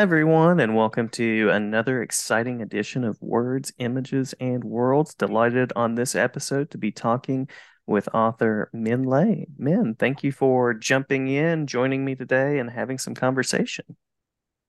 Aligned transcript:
Hi, 0.00 0.04
everyone, 0.04 0.60
and 0.60 0.74
welcome 0.74 1.10
to 1.10 1.50
another 1.50 2.00
exciting 2.00 2.62
edition 2.62 3.04
of 3.04 3.20
Words, 3.20 3.70
Images, 3.76 4.34
and 4.40 4.64
Worlds. 4.64 5.14
Delighted 5.14 5.74
on 5.76 5.94
this 5.94 6.14
episode 6.14 6.70
to 6.70 6.78
be 6.78 6.90
talking 6.90 7.50
with 7.86 8.08
author 8.14 8.70
Minh 8.74 9.04
Lê. 9.04 9.44
Minh, 9.60 9.98
thank 9.98 10.24
you 10.24 10.32
for 10.32 10.72
jumping 10.72 11.28
in, 11.28 11.66
joining 11.66 12.02
me 12.02 12.14
today, 12.14 12.60
and 12.60 12.70
having 12.70 12.96
some 12.96 13.14
conversation. 13.14 13.84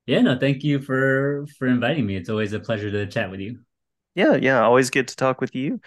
Yeah, 0.04 0.20
no, 0.20 0.38
thank 0.38 0.64
you 0.64 0.82
for 0.82 1.46
for 1.58 1.66
inviting 1.66 2.04
me. 2.04 2.16
It's 2.16 2.28
always 2.28 2.52
a 2.52 2.60
pleasure 2.60 2.90
to 2.90 3.06
chat 3.06 3.30
with 3.30 3.40
you. 3.40 3.60
Yeah, 4.14 4.34
yeah, 4.34 4.60
always 4.60 4.90
good 4.90 5.08
to 5.08 5.16
talk 5.16 5.40
with 5.40 5.54
you. 5.54 5.80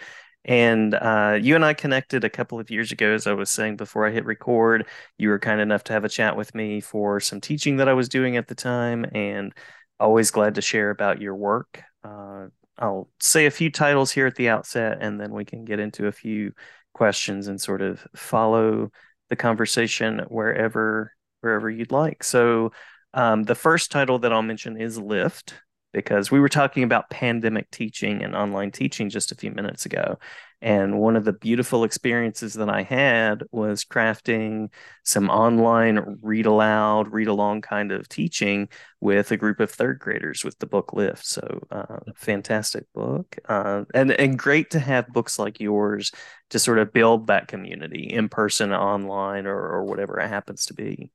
And 0.46 0.94
uh, 0.94 1.38
you 1.40 1.56
and 1.56 1.64
I 1.64 1.74
connected 1.74 2.22
a 2.24 2.30
couple 2.30 2.60
of 2.60 2.70
years 2.70 2.92
ago, 2.92 3.12
as 3.12 3.26
I 3.26 3.32
was 3.32 3.50
saying 3.50 3.76
before 3.76 4.06
I 4.06 4.12
hit 4.12 4.24
record. 4.24 4.86
You 5.18 5.28
were 5.28 5.40
kind 5.40 5.60
enough 5.60 5.84
to 5.84 5.92
have 5.92 6.04
a 6.04 6.08
chat 6.08 6.36
with 6.36 6.54
me 6.54 6.80
for 6.80 7.18
some 7.20 7.40
teaching 7.40 7.76
that 7.78 7.88
I 7.88 7.94
was 7.94 8.08
doing 8.08 8.36
at 8.36 8.46
the 8.46 8.54
time, 8.54 9.04
and 9.12 9.52
always 9.98 10.30
glad 10.30 10.54
to 10.54 10.62
share 10.62 10.90
about 10.90 11.20
your 11.20 11.34
work. 11.34 11.82
Uh, 12.04 12.46
I'll 12.78 13.08
say 13.18 13.46
a 13.46 13.50
few 13.50 13.70
titles 13.70 14.12
here 14.12 14.26
at 14.26 14.36
the 14.36 14.48
outset, 14.48 14.98
and 15.00 15.20
then 15.20 15.32
we 15.32 15.44
can 15.44 15.64
get 15.64 15.80
into 15.80 16.06
a 16.06 16.12
few 16.12 16.52
questions 16.94 17.48
and 17.48 17.60
sort 17.60 17.82
of 17.82 18.06
follow 18.14 18.90
the 19.28 19.36
conversation 19.36 20.20
wherever 20.28 21.12
wherever 21.40 21.68
you'd 21.68 21.92
like. 21.92 22.22
So, 22.22 22.72
um, 23.14 23.42
the 23.42 23.54
first 23.56 23.90
title 23.90 24.20
that 24.20 24.32
I'll 24.32 24.42
mention 24.42 24.80
is 24.80 24.98
Lift 24.98 25.54
because 25.96 26.30
we 26.30 26.38
were 26.38 26.50
talking 26.50 26.82
about 26.82 27.08
pandemic 27.08 27.70
teaching 27.70 28.22
and 28.22 28.36
online 28.36 28.70
teaching 28.70 29.08
just 29.08 29.32
a 29.32 29.34
few 29.34 29.50
minutes 29.50 29.86
ago. 29.86 30.18
And 30.60 30.98
one 30.98 31.16
of 31.16 31.24
the 31.24 31.32
beautiful 31.32 31.84
experiences 31.84 32.52
that 32.52 32.68
I 32.68 32.82
had 32.82 33.44
was 33.50 33.82
crafting 33.82 34.68
some 35.04 35.30
online 35.30 36.18
read 36.20 36.44
aloud, 36.44 37.14
read 37.14 37.28
along 37.28 37.62
kind 37.62 37.92
of 37.92 38.10
teaching 38.10 38.68
with 39.00 39.30
a 39.30 39.38
group 39.38 39.58
of 39.58 39.70
third 39.70 39.98
graders 39.98 40.44
with 40.44 40.58
the 40.58 40.66
book 40.66 40.92
Lift. 40.92 41.24
So, 41.24 41.62
uh, 41.70 42.00
fantastic 42.14 42.84
book. 42.94 43.34
Uh, 43.48 43.84
and, 43.94 44.12
and 44.12 44.38
great 44.38 44.72
to 44.72 44.78
have 44.78 45.08
books 45.08 45.38
like 45.38 45.60
yours 45.60 46.12
to 46.50 46.58
sort 46.58 46.78
of 46.78 46.92
build 46.92 47.28
that 47.28 47.48
community 47.48 48.04
in 48.12 48.28
person, 48.28 48.70
online, 48.74 49.46
or, 49.46 49.56
or 49.58 49.84
whatever 49.84 50.20
it 50.20 50.28
happens 50.28 50.66
to 50.66 50.74
be. 50.74 51.10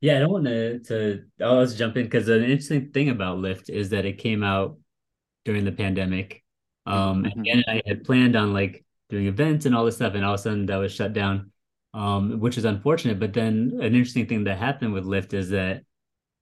Yeah, 0.00 0.16
I 0.16 0.18
don't 0.20 0.32
want 0.32 0.46
to 0.46 0.78
to 0.80 1.24
oh, 1.40 1.58
let's 1.58 1.74
jump 1.74 1.96
in 1.96 2.04
because 2.04 2.28
an 2.28 2.42
interesting 2.42 2.90
thing 2.90 3.10
about 3.10 3.38
Lift 3.38 3.68
is 3.68 3.90
that 3.90 4.06
it 4.06 4.18
came 4.18 4.42
out 4.42 4.78
during 5.44 5.64
the 5.64 5.72
pandemic. 5.72 6.42
Um, 6.86 7.24
mm-hmm. 7.24 7.42
and 7.46 7.64
I 7.68 7.82
had 7.86 8.04
planned 8.04 8.36
on 8.36 8.52
like 8.52 8.84
doing 9.10 9.26
events 9.26 9.66
and 9.66 9.74
all 9.74 9.84
this 9.84 9.96
stuff, 9.96 10.14
and 10.14 10.24
all 10.24 10.34
of 10.34 10.40
a 10.40 10.42
sudden 10.42 10.66
that 10.66 10.76
was 10.76 10.92
shut 10.92 11.12
down, 11.12 11.52
um, 11.92 12.40
which 12.40 12.56
is 12.56 12.64
unfortunate. 12.64 13.20
But 13.20 13.34
then 13.34 13.78
an 13.80 13.94
interesting 13.94 14.26
thing 14.26 14.44
that 14.44 14.58
happened 14.58 14.94
with 14.94 15.04
Lift 15.04 15.34
is 15.34 15.50
that 15.50 15.82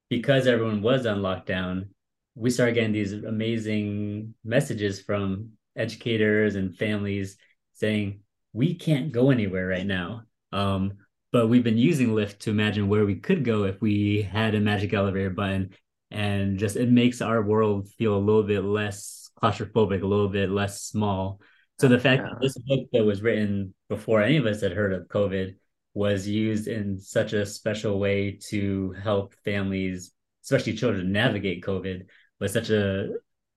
because 0.09 0.47
everyone 0.47 0.81
was 0.81 1.05
on 1.06 1.19
lockdown, 1.19 1.89
we 2.36 2.51
started 2.51 2.75
getting 2.75 2.92
these 2.92 3.12
amazing 3.12 4.34
messages 4.45 5.01
from 5.01 5.51
educators 5.77 6.55
and 6.55 6.77
families 6.77 7.36
saying 7.75 8.20
we 8.53 8.75
can't 8.75 9.12
go 9.12 9.31
anywhere 9.31 9.67
right 9.67 9.86
now. 9.86 10.23
Um, 10.53 10.98
but 11.33 11.48
we've 11.48 11.65
been 11.65 11.79
using 11.79 12.15
Lift 12.15 12.43
to 12.43 12.51
imagine 12.51 12.89
where 12.89 13.05
we 13.05 13.17
could 13.17 13.45
go 13.45 13.65
if 13.65 13.81
we 13.81 14.23
had 14.23 14.55
a 14.55 14.61
magic 14.61 14.93
elevator 14.93 15.31
button. 15.31 15.70
And 16.11 16.59
just 16.59 16.77
it 16.77 16.91
makes 16.91 17.20
our 17.20 17.43
world 17.43 17.89
feel 17.98 18.17
a 18.17 18.19
little 18.19 18.43
bit 18.43 18.65
less 18.65 19.31
claustrophobic 19.43 20.03
a 20.03 20.07
little 20.07 20.29
bit 20.29 20.51
less 20.51 20.83
small. 20.83 21.41
So 21.79 21.89
the 21.89 21.98
fact 21.98 22.23
yeah. 22.25 22.31
that 22.31 22.41
this 22.41 22.59
book 22.59 22.89
that 22.93 23.05
was 23.05 23.23
written 23.23 23.75
before 23.89 24.23
any 24.23 24.37
of 24.37 24.47
us 24.47 24.62
had 24.62 24.73
heard 24.73 24.93
of 24.93 25.07
covid 25.07 25.55
was 25.95 26.27
used 26.27 26.67
in 26.67 26.98
such 26.98 27.33
a 27.33 27.47
special 27.47 27.98
way 27.98 28.39
to 28.48 28.92
help 29.03 29.35
families 29.45 30.13
especially 30.42 30.75
children 30.75 31.13
navigate 31.13 31.63
covid 31.63 32.07
was 32.41 32.53
such 32.53 32.70
a, 32.70 33.11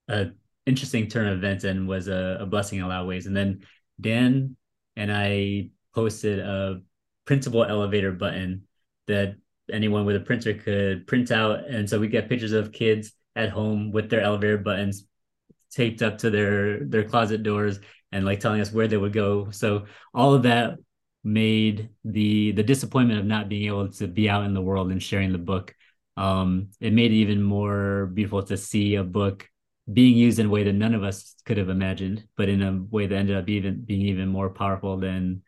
a 0.08 0.28
interesting 0.66 1.08
turn 1.08 1.28
of 1.28 1.38
events 1.38 1.64
and 1.64 1.88
was 1.88 2.08
a, 2.08 2.38
a 2.42 2.46
blessing 2.46 2.80
in 2.80 2.86
a 2.86 2.88
lot 2.88 3.02
of 3.02 3.08
ways. 3.08 3.26
And 3.26 3.36
then 3.36 3.62
dan 4.00 4.56
and 4.96 5.12
i 5.12 5.70
posted 5.94 6.40
a 6.40 6.82
printable 7.26 7.64
elevator 7.64 8.12
button 8.12 8.68
that 9.08 9.36
anyone 9.72 10.06
with 10.06 10.16
a 10.16 10.20
printer 10.20 10.54
could 10.54 11.08
print 11.08 11.32
out. 11.32 11.68
And 11.68 11.90
so 11.90 12.00
we 12.00 12.08
get 12.08 12.30
pictures 12.30 12.52
of 12.52 12.72
kids 12.72 13.12
at 13.36 13.50
home 13.50 13.92
with 13.92 14.10
their 14.10 14.22
elevator 14.22 14.58
buttons 14.58 15.06
taped 15.72 16.02
up 16.02 16.18
to 16.20 16.30
their 16.30 16.84
their 16.86 17.04
closet 17.04 17.44
doors 17.44 17.80
and 18.12 18.26
like 18.26 18.40
telling 18.40 18.62
us 18.62 18.72
where 18.72 18.88
they 18.88 18.98
would 18.98 19.14
go. 19.14 19.50
So 19.52 19.86
all 20.14 20.34
of 20.34 20.44
that 20.44 20.78
made 21.24 21.90
the 22.04 22.52
the 22.52 22.64
disappointment 22.64 23.20
of 23.20 23.26
not 23.26 23.50
being 23.50 23.68
able 23.68 23.90
to 23.90 24.08
be 24.08 24.30
out 24.30 24.44
in 24.46 24.54
the 24.54 24.62
world 24.62 24.92
and 24.92 25.02
sharing 25.02 25.32
the 25.32 25.38
book 25.38 25.76
um 26.18 26.70
it 26.80 26.92
made 26.92 27.12
it 27.12 27.16
even 27.16 27.42
more 27.42 28.08
beautiful 28.14 28.42
to 28.42 28.58
see 28.58 28.96
a 28.96 29.04
book 29.04 29.48
being 29.92 30.18
used 30.18 30.40
in 30.40 30.48
a 30.48 30.50
way 30.50 30.64
that 30.64 30.74
none 30.74 30.96
of 30.96 31.04
us 31.04 31.36
could 31.46 31.58
have 31.58 31.70
imagined 31.70 32.28
but 32.38 32.50
in 32.50 32.62
a 32.64 32.82
way 32.90 33.06
that 33.06 33.16
ended 33.16 33.38
up 33.38 33.48
even 33.50 33.82
being 33.82 34.08
even 34.08 34.28
more 34.28 34.50
powerful 34.50 34.98
than 34.98 35.44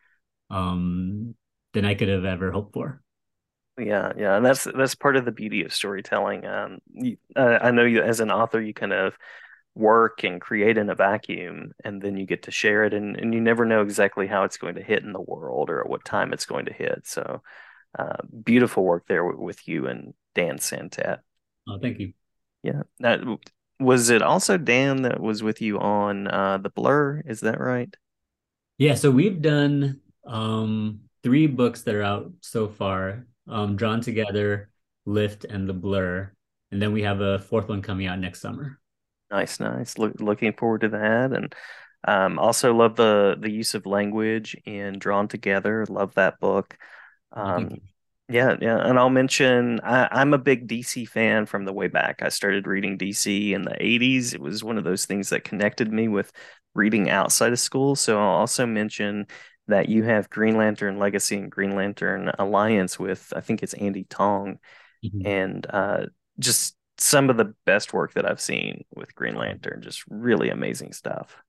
um 0.51 1.34
than 1.73 1.85
I 1.85 1.95
could 1.95 2.09
have 2.09 2.25
ever 2.25 2.51
hoped 2.51 2.73
for. 2.73 3.01
Yeah, 3.78 4.13
yeah, 4.16 4.38
and 4.38 4.45
that's 4.45 4.66
that's 4.66 4.94
part 4.94 5.16
of 5.16 5.25
the 5.25 5.31
beauty 5.31 5.63
of 5.63 5.73
storytelling. 5.73 6.45
Um, 6.45 6.78
you, 6.91 7.17
uh, 7.35 7.57
I 7.61 7.72
know 7.72 7.85
you 7.85 8.03
as 8.03 8.19
an 8.19 8.31
author, 8.31 8.61
you 8.61 8.73
kind 8.73 8.94
of 8.94 9.17
work 9.73 10.23
and 10.23 10.39
create 10.39 10.78
in 10.78 10.91
a 10.91 10.95
vacuum, 10.95 11.72
and 11.84 12.00
then 12.00 12.16
you 12.16 12.28
get 12.28 12.44
to 12.44 12.51
share 12.51 12.84
it, 12.84 12.94
and, 12.94 13.17
and 13.17 13.34
you 13.34 13.41
never 13.41 13.66
know 13.66 13.81
exactly 13.81 14.28
how 14.28 14.44
it's 14.44 14.57
going 14.57 14.75
to 14.75 14.84
hit 14.84 15.03
in 15.03 15.11
the 15.11 15.22
world 15.22 15.72
or 15.72 15.81
at 15.81 15.89
what 15.89 16.06
time 16.06 16.34
it's 16.34 16.45
going 16.45 16.66
to 16.66 16.73
hit. 16.73 17.01
So, 17.06 17.41
uh, 17.97 18.17
beautiful 18.44 18.84
work 18.84 19.05
there 19.07 19.25
with 19.25 19.67
you 19.67 19.88
and 19.88 20.13
Dan 20.35 20.57
Santat. 20.57 21.19
Oh, 21.67 21.79
thank 21.81 22.00
you. 22.00 22.13
Yeah. 22.61 22.84
Now, 23.00 23.40
was 23.79 24.09
it 24.09 24.22
also 24.22 24.57
Dan 24.57 25.03
that 25.03 25.19
was 25.19 25.41
with 25.41 25.61
you 25.61 25.79
on 25.79 26.28
uh, 26.28 26.59
the 26.59 26.69
Blur? 26.69 27.23
Is 27.25 27.41
that 27.41 27.59
right? 27.59 27.94
Yeah. 28.78 28.95
So 28.95 29.11
we've 29.11 29.41
done 29.41 30.01
um 30.25 31.01
three 31.23 31.47
books 31.47 31.81
that 31.84 31.95
are 31.95 32.03
out 32.03 32.31
so 32.41 32.67
far 32.67 33.25
um, 33.47 33.75
Drawn 33.75 34.01
Together, 34.01 34.69
Lift, 35.06 35.45
and 35.45 35.67
The 35.67 35.73
Blur. 35.73 36.31
And 36.72 36.81
then 36.81 36.94
we 36.94 37.03
have 37.03 37.22
a 37.22 37.39
fourth 37.39 37.69
one 37.69 37.81
coming 37.81 38.07
out 38.07 38.19
next 38.19 38.41
summer. 38.41 38.79
Nice, 39.29 39.59
nice. 39.59 39.97
Look, 39.97 40.19
looking 40.19 40.53
forward 40.53 40.81
to 40.81 40.89
that. 40.89 41.34
And 41.34 41.53
um, 42.06 42.39
also 42.39 42.73
love 42.73 42.95
the 42.95 43.35
the 43.39 43.50
use 43.50 43.75
of 43.75 43.85
language 43.85 44.56
in 44.66 45.00
Drawn 45.00 45.28
Together. 45.28 45.85
Love 45.88 46.13
that 46.16 46.39
book. 46.39 46.78
Um, 47.31 47.79
yeah, 48.29 48.55
yeah. 48.61 48.78
And 48.78 48.97
I'll 48.97 49.09
mention 49.09 49.79
I, 49.81 50.22
am 50.22 50.34
a 50.34 50.38
big 50.38 50.67
DC 50.67 51.07
fan 51.07 51.45
from 51.45 51.66
the 51.66 51.73
way 51.73 51.88
back. 51.88 52.22
I 52.22 52.29
started 52.29 52.67
reading 52.67 52.97
DC 52.97 53.51
in 53.51 53.63
the 53.63 53.72
80s. 53.79 54.34
It 54.34 54.41
was 54.41 54.63
one 54.63 54.78
of 54.78 54.84
those 54.84 55.05
things 55.05 55.29
that 55.29 55.44
connected 55.44 55.91
me 55.91 56.07
with 56.07 56.31
reading 56.73 57.09
outside 57.09 57.51
of 57.51 57.59
school. 57.59 57.95
So 57.95 58.19
I'll 58.19 58.38
also 58.38 58.66
mention 58.66 59.28
that 59.68 59.90
you 59.90 60.03
have 60.03 60.29
Green 60.29 60.57
Lantern 60.57 61.00
Legacy 61.00 61.38
and 61.38 61.51
Green 61.51 61.75
Lantern 61.75 62.31
Alliance 62.38 63.00
with, 63.00 63.31
I 63.35 63.41
think 63.41 63.63
it's 63.63 63.74
Andie 63.74 64.07
Tong, 64.09 64.59
mm-hmm. 65.03 65.25
and 65.25 65.66
uh, 65.69 66.06
just 66.40 66.75
some 66.97 67.29
of 67.29 67.38
the 67.38 67.53
best 67.66 67.94
work 67.94 68.13
that 68.13 68.29
I've 68.29 68.41
seen 68.41 68.85
with 68.94 69.16
Green 69.16 69.35
Lantern. 69.35 69.81
Just 69.81 70.03
really 70.09 70.50
amazing 70.50 70.94
stuff. 70.94 71.41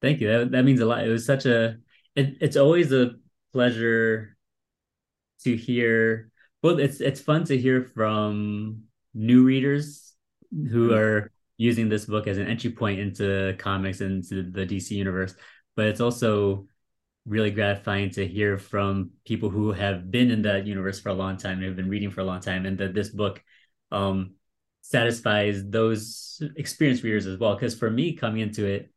Thank 0.00 0.20
you. 0.20 0.28
That 0.28 0.50
that 0.52 0.64
means 0.64 0.80
a 0.80 0.86
lot. 0.86 1.04
It 1.04 1.10
was 1.10 1.26
such 1.26 1.46
a. 1.46 1.76
It, 2.14 2.38
it's 2.40 2.56
always 2.56 2.92
a 2.92 3.12
pleasure 3.52 4.36
to 5.44 5.56
hear. 5.56 6.30
Well, 6.62 6.78
it's 6.78 7.00
it's 7.00 7.20
fun 7.20 7.44
to 7.44 7.58
hear 7.58 7.82
from 7.82 8.84
new 9.14 9.44
readers 9.44 10.14
who 10.50 10.88
mm-hmm. 10.88 10.94
are 10.94 11.32
using 11.56 11.88
this 11.88 12.06
book 12.06 12.26
as 12.26 12.38
an 12.38 12.46
entry 12.46 12.70
point 12.70 12.98
into 13.00 13.54
comics 13.58 14.00
and 14.00 14.24
into 14.24 14.50
the 14.50 14.66
DC 14.66 14.92
universe. 14.92 15.34
But 15.76 15.86
it's 15.86 16.00
also 16.00 16.66
really 17.26 17.50
gratifying 17.50 18.10
to 18.10 18.26
hear 18.26 18.58
from 18.58 19.10
people 19.24 19.50
who 19.50 19.72
have 19.72 20.10
been 20.10 20.30
in 20.30 20.42
that 20.42 20.66
universe 20.66 20.98
for 21.00 21.10
a 21.10 21.14
long 21.14 21.36
time 21.36 21.58
and 21.58 21.64
have 21.64 21.76
been 21.76 21.88
reading 21.88 22.10
for 22.10 22.20
a 22.20 22.24
long 22.24 22.40
time, 22.40 22.66
and 22.66 22.78
that 22.78 22.94
this 22.94 23.10
book 23.10 23.42
um, 23.92 24.34
satisfies 24.82 25.62
those 25.68 26.42
experienced 26.56 27.02
readers 27.02 27.26
as 27.26 27.38
well. 27.38 27.54
Because 27.54 27.78
for 27.78 27.90
me, 27.90 28.14
coming 28.14 28.40
into 28.40 28.66
it, 28.66 28.90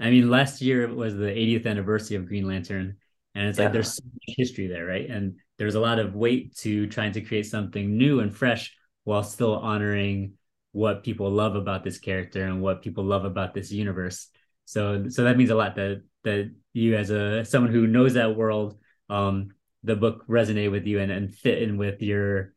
I 0.00 0.10
mean, 0.10 0.30
last 0.30 0.60
year 0.60 0.92
was 0.92 1.14
the 1.14 1.26
80th 1.26 1.66
anniversary 1.66 2.16
of 2.16 2.26
Green 2.26 2.46
Lantern, 2.46 2.96
and 3.34 3.46
it's 3.46 3.58
yeah. 3.58 3.64
like 3.64 3.72
there's 3.72 3.94
so 3.94 4.04
much 4.04 4.36
history 4.36 4.66
there, 4.66 4.84
right? 4.84 5.08
And 5.08 5.36
there's 5.58 5.76
a 5.76 5.80
lot 5.80 5.98
of 5.98 6.14
weight 6.14 6.56
to 6.56 6.86
trying 6.88 7.12
to 7.12 7.20
create 7.20 7.46
something 7.46 7.96
new 7.96 8.20
and 8.20 8.34
fresh 8.34 8.76
while 9.04 9.22
still 9.22 9.56
honoring 9.56 10.34
what 10.72 11.04
people 11.04 11.30
love 11.30 11.54
about 11.54 11.84
this 11.84 11.98
character 11.98 12.44
and 12.44 12.62
what 12.62 12.82
people 12.82 13.04
love 13.04 13.24
about 13.24 13.54
this 13.54 13.70
universe. 13.70 14.28
So, 14.64 15.08
so 15.08 15.24
that 15.24 15.36
means 15.36 15.50
a 15.50 15.54
lot 15.54 15.76
that 15.76 16.02
that 16.24 16.52
you 16.72 16.96
as 16.96 17.10
a 17.10 17.44
someone 17.44 17.72
who 17.72 17.86
knows 17.86 18.14
that 18.14 18.36
world 18.36 18.78
um 19.10 19.50
the 19.84 19.96
book 19.96 20.26
resonate 20.28 20.70
with 20.70 20.86
you 20.86 21.00
and, 21.00 21.10
and 21.10 21.34
fit 21.34 21.62
in 21.62 21.76
with 21.76 22.02
your 22.02 22.54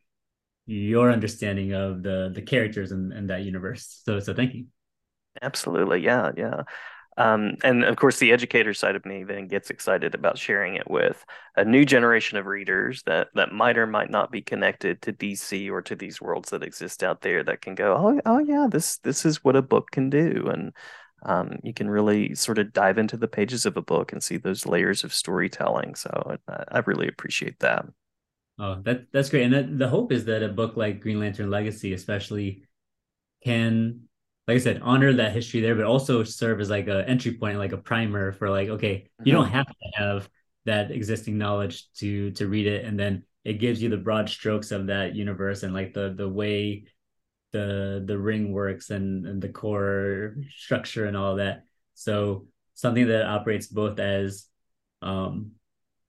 your 0.65 1.11
understanding 1.11 1.73
of 1.73 2.03
the 2.03 2.31
the 2.33 2.41
characters 2.41 2.91
and, 2.91 3.13
and 3.13 3.29
that 3.29 3.43
universe. 3.43 4.01
So 4.05 4.19
so 4.19 4.33
thank 4.33 4.53
you. 4.53 4.65
Absolutely. 5.41 6.01
Yeah 6.01 6.31
yeah. 6.37 6.63
Um, 7.17 7.55
and 7.63 7.85
of 7.85 7.95
course, 7.95 8.19
the 8.19 8.33
educator 8.33 8.73
side 8.73 8.95
of 8.95 9.05
me 9.05 9.23
then 9.23 9.47
gets 9.47 9.69
excited 9.69 10.13
about 10.15 10.37
sharing 10.37 10.75
it 10.75 10.89
with 10.89 11.25
a 11.55 11.63
new 11.63 11.85
generation 11.85 12.37
of 12.37 12.45
readers 12.45 13.03
that 13.03 13.29
that 13.35 13.53
might 13.53 13.77
or 13.77 13.87
might 13.87 14.09
not 14.09 14.31
be 14.31 14.41
connected 14.41 15.01
to 15.03 15.13
DC 15.13 15.71
or 15.71 15.81
to 15.83 15.95
these 15.95 16.21
worlds 16.21 16.49
that 16.49 16.63
exist 16.63 17.03
out 17.03 17.21
there 17.21 17.41
that 17.43 17.61
can 17.61 17.73
go, 17.73 17.95
oh, 17.95 18.21
oh 18.25 18.39
yeah, 18.39 18.67
this 18.69 18.97
this 18.97 19.25
is 19.25 19.43
what 19.43 19.55
a 19.55 19.61
book 19.61 19.91
can 19.91 20.09
do, 20.09 20.49
and 20.51 20.73
um, 21.25 21.59
you 21.63 21.73
can 21.73 21.89
really 21.89 22.35
sort 22.35 22.57
of 22.57 22.73
dive 22.73 22.97
into 22.97 23.17
the 23.17 23.27
pages 23.27 23.65
of 23.65 23.77
a 23.77 23.81
book 23.81 24.13
and 24.13 24.23
see 24.23 24.37
those 24.37 24.65
layers 24.65 25.03
of 25.03 25.13
storytelling. 25.13 25.95
So 25.95 26.37
I, 26.47 26.63
I 26.71 26.79
really 26.85 27.07
appreciate 27.07 27.59
that. 27.59 27.85
Oh, 28.57 28.81
that 28.83 29.11
that's 29.11 29.29
great, 29.29 29.43
and 29.43 29.53
that, 29.53 29.77
the 29.77 29.89
hope 29.89 30.13
is 30.13 30.25
that 30.25 30.41
a 30.41 30.47
book 30.47 30.77
like 30.77 31.01
Green 31.01 31.19
Lantern 31.19 31.49
Legacy, 31.49 31.91
especially, 31.91 32.63
can 33.43 34.01
like 34.47 34.55
I 34.55 34.59
said, 34.59 34.81
honor 34.83 35.11
that 35.11 35.33
history 35.33 35.59
there, 35.59 35.75
but 35.75 35.85
also 35.85 36.23
serve 36.23 36.61
as 36.61 36.69
like 36.69 36.87
a 36.87 37.07
entry 37.09 37.33
point, 37.33 37.57
like 37.57 37.71
a 37.71 37.77
primer 37.77 38.31
for 38.31 38.49
like, 38.49 38.69
okay, 38.69 39.09
you 39.23 39.33
don't 39.33 39.45
mm-hmm. 39.45 39.55
have 39.55 39.65
to 39.65 39.91
have 39.95 40.29
that 40.65 40.91
existing 40.91 41.37
knowledge 41.37 41.91
to 41.95 42.31
to 42.31 42.47
read 42.47 42.67
it, 42.67 42.85
and 42.85 42.97
then 42.97 43.23
it 43.43 43.59
gives 43.59 43.81
you 43.81 43.89
the 43.89 43.97
broad 43.97 44.29
strokes 44.29 44.71
of 44.71 44.87
that 44.87 45.15
universe 45.15 45.63
and 45.63 45.73
like 45.73 45.93
the 45.93 46.13
the 46.15 46.29
way 46.29 46.85
the 47.55 48.03
the 48.05 48.17
ring 48.17 48.51
works 48.51 48.89
and, 48.89 49.25
and 49.25 49.41
the 49.41 49.49
core 49.49 50.35
structure 50.57 51.05
and 51.05 51.15
all 51.15 51.37
that. 51.37 51.63
So 51.93 52.47
something 52.73 53.07
that 53.07 53.25
operates 53.25 53.67
both 53.67 53.99
as 53.99 54.47
um, 55.01 55.51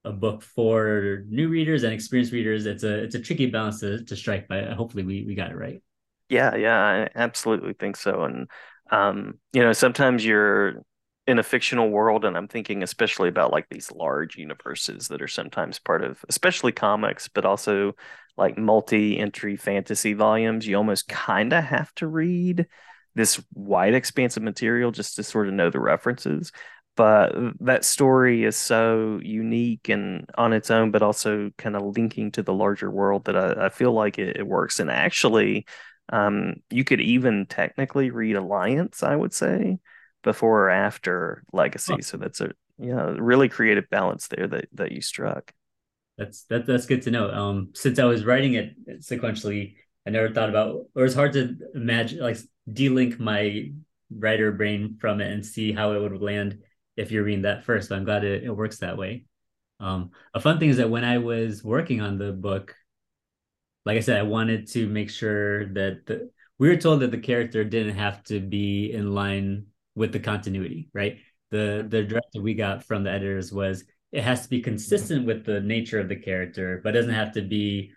a 0.04 0.12
book 0.12 0.42
for 0.42 1.22
new 1.28 1.48
readers 1.48 1.84
and 1.84 1.92
experienced 1.92 2.32
readers. 2.32 2.66
It's 2.66 2.82
a 2.82 3.04
it's 3.04 3.14
a 3.14 3.20
tricky 3.20 3.46
balance 3.46 3.80
to, 3.80 4.04
to 4.04 4.16
strike, 4.16 4.48
but 4.48 4.72
hopefully 4.72 5.04
we 5.04 5.24
we 5.24 5.34
got 5.34 5.52
it 5.52 5.56
right. 5.56 5.82
Yeah, 6.28 6.56
yeah, 6.56 6.78
I 6.78 7.08
absolutely 7.14 7.74
think 7.74 7.96
so. 7.96 8.24
And 8.24 8.50
um, 8.90 9.38
you 9.52 9.62
know, 9.62 9.72
sometimes 9.72 10.24
you're 10.24 10.82
in 11.26 11.38
a 11.38 11.42
fictional 11.42 11.90
world, 11.90 12.24
and 12.24 12.36
I'm 12.36 12.48
thinking 12.48 12.82
especially 12.82 13.28
about 13.28 13.52
like 13.52 13.66
these 13.68 13.90
large 13.90 14.36
universes 14.36 15.08
that 15.08 15.22
are 15.22 15.28
sometimes 15.28 15.78
part 15.78 16.04
of, 16.04 16.24
especially 16.28 16.72
comics, 16.72 17.28
but 17.28 17.44
also 17.44 17.94
like 18.36 18.56
multi-entry 18.56 19.56
fantasy 19.56 20.12
volumes. 20.12 20.66
You 20.66 20.76
almost 20.76 21.08
kind 21.08 21.52
of 21.52 21.64
have 21.64 21.94
to 21.96 22.06
read 22.06 22.66
this 23.14 23.42
wide 23.54 23.94
expanse 23.94 24.36
of 24.36 24.42
material 24.42 24.92
just 24.92 25.16
to 25.16 25.22
sort 25.22 25.48
of 25.48 25.54
know 25.54 25.70
the 25.70 25.80
references 25.80 26.52
but 26.96 27.34
that 27.60 27.84
story 27.84 28.44
is 28.44 28.56
so 28.56 29.20
unique 29.22 29.88
and 29.90 30.28
on 30.36 30.54
its 30.54 30.70
own, 30.70 30.90
but 30.90 31.02
also 31.02 31.50
kind 31.58 31.76
of 31.76 31.94
linking 31.94 32.32
to 32.32 32.42
the 32.42 32.54
larger 32.54 32.90
world 32.90 33.26
that 33.26 33.36
I, 33.36 33.66
I 33.66 33.68
feel 33.68 33.92
like 33.92 34.18
it, 34.18 34.38
it, 34.38 34.46
works. 34.46 34.80
And 34.80 34.90
actually, 34.90 35.66
um, 36.10 36.54
you 36.70 36.84
could 36.84 37.02
even 37.02 37.46
technically 37.46 38.10
read 38.10 38.36
Alliance, 38.36 39.02
I 39.02 39.14
would 39.14 39.34
say, 39.34 39.78
before 40.26 40.64
or 40.64 40.70
after 40.70 41.42
Legacy. 41.54 41.94
Oh. 41.94 42.00
So 42.00 42.18
that's 42.18 42.42
a 42.42 42.50
yeah, 42.78 43.14
really 43.16 43.48
creative 43.48 43.88
balance 43.88 44.28
there 44.28 44.46
that 44.46 44.68
that 44.74 44.92
you 44.92 45.00
struck. 45.00 45.52
That's 46.18 46.42
that 46.50 46.66
that's 46.66 46.84
good 46.84 47.02
to 47.02 47.10
know. 47.10 47.30
Um, 47.30 47.70
since 47.72 47.98
I 47.98 48.04
was 48.04 48.26
writing 48.26 48.54
it 48.54 49.00
sequentially, 49.00 49.76
I 50.06 50.10
never 50.10 50.28
thought 50.32 50.50
about, 50.50 50.86
or 50.94 51.06
it's 51.06 51.14
hard 51.14 51.32
to 51.34 51.56
imagine, 51.74 52.20
like 52.20 52.36
delink 52.70 53.18
my 53.18 53.70
writer 54.10 54.52
brain 54.52 54.98
from 55.00 55.20
it 55.20 55.32
and 55.32 55.44
see 55.44 55.72
how 55.72 55.92
it 55.92 56.00
would 56.00 56.20
land 56.20 56.58
if 56.96 57.10
you're 57.10 57.24
reading 57.24 57.42
that 57.42 57.64
first. 57.64 57.88
So 57.88 57.96
I'm 57.96 58.04
glad 58.04 58.24
it, 58.24 58.44
it 58.44 58.50
works 58.50 58.78
that 58.78 58.98
way. 58.98 59.24
Um, 59.80 60.10
a 60.34 60.40
fun 60.40 60.58
thing 60.58 60.70
is 60.70 60.78
that 60.78 60.90
when 60.90 61.04
I 61.04 61.18
was 61.18 61.62
working 61.62 62.00
on 62.00 62.18
the 62.18 62.32
book, 62.32 62.74
like 63.84 63.96
I 63.96 64.00
said, 64.00 64.18
I 64.18 64.22
wanted 64.22 64.68
to 64.72 64.88
make 64.88 65.10
sure 65.10 65.66
that 65.74 66.06
the, 66.06 66.30
we 66.58 66.68
were 66.68 66.76
told 66.76 67.00
that 67.00 67.10
the 67.10 67.18
character 67.18 67.62
didn't 67.64 67.96
have 67.96 68.22
to 68.24 68.40
be 68.40 68.92
in 68.92 69.14
line 69.14 69.66
with 69.96 70.12
the 70.12 70.20
continuity, 70.20 70.88
right? 70.94 71.18
The 71.50 71.86
the 71.88 72.04
directive 72.04 72.42
we 72.42 72.54
got 72.54 72.84
from 72.84 73.04
the 73.04 73.10
editors 73.10 73.52
was 73.52 73.84
it 74.12 74.22
has 74.22 74.42
to 74.42 74.48
be 74.48 74.62
consistent 74.62 75.26
with 75.26 75.44
the 75.44 75.60
nature 75.60 75.98
of 76.00 76.08
the 76.08 76.16
character, 76.16 76.80
but 76.82 76.92
doesn't 76.92 77.12
have 77.12 77.32
to 77.32 77.42
be 77.42 77.92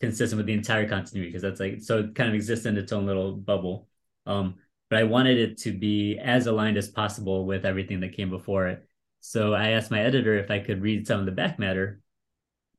consistent 0.00 0.38
with 0.38 0.46
the 0.46 0.54
entire 0.54 0.88
continuity 0.88 1.28
because 1.30 1.42
that's 1.42 1.60
like 1.60 1.80
so 1.80 2.00
it 2.00 2.14
kind 2.14 2.28
of 2.28 2.34
exists 2.34 2.66
in 2.66 2.76
its 2.76 2.92
own 2.92 3.06
little 3.06 3.32
bubble. 3.36 3.88
Um, 4.26 4.56
but 4.88 4.98
I 4.98 5.04
wanted 5.04 5.38
it 5.38 5.58
to 5.58 5.72
be 5.72 6.18
as 6.18 6.46
aligned 6.46 6.76
as 6.76 6.88
possible 6.88 7.46
with 7.46 7.64
everything 7.64 8.00
that 8.00 8.16
came 8.16 8.30
before 8.30 8.68
it. 8.68 8.86
So 9.20 9.54
I 9.54 9.70
asked 9.70 9.90
my 9.90 10.00
editor 10.00 10.38
if 10.38 10.50
I 10.50 10.58
could 10.60 10.82
read 10.82 11.06
some 11.06 11.20
of 11.20 11.26
the 11.26 11.32
back 11.32 11.58
matter. 11.58 12.00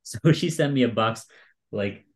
So 0.03 0.31
she 0.31 0.49
sent 0.49 0.73
me 0.73 0.81
a 0.81 0.87
box, 0.87 1.27
like 1.71 2.07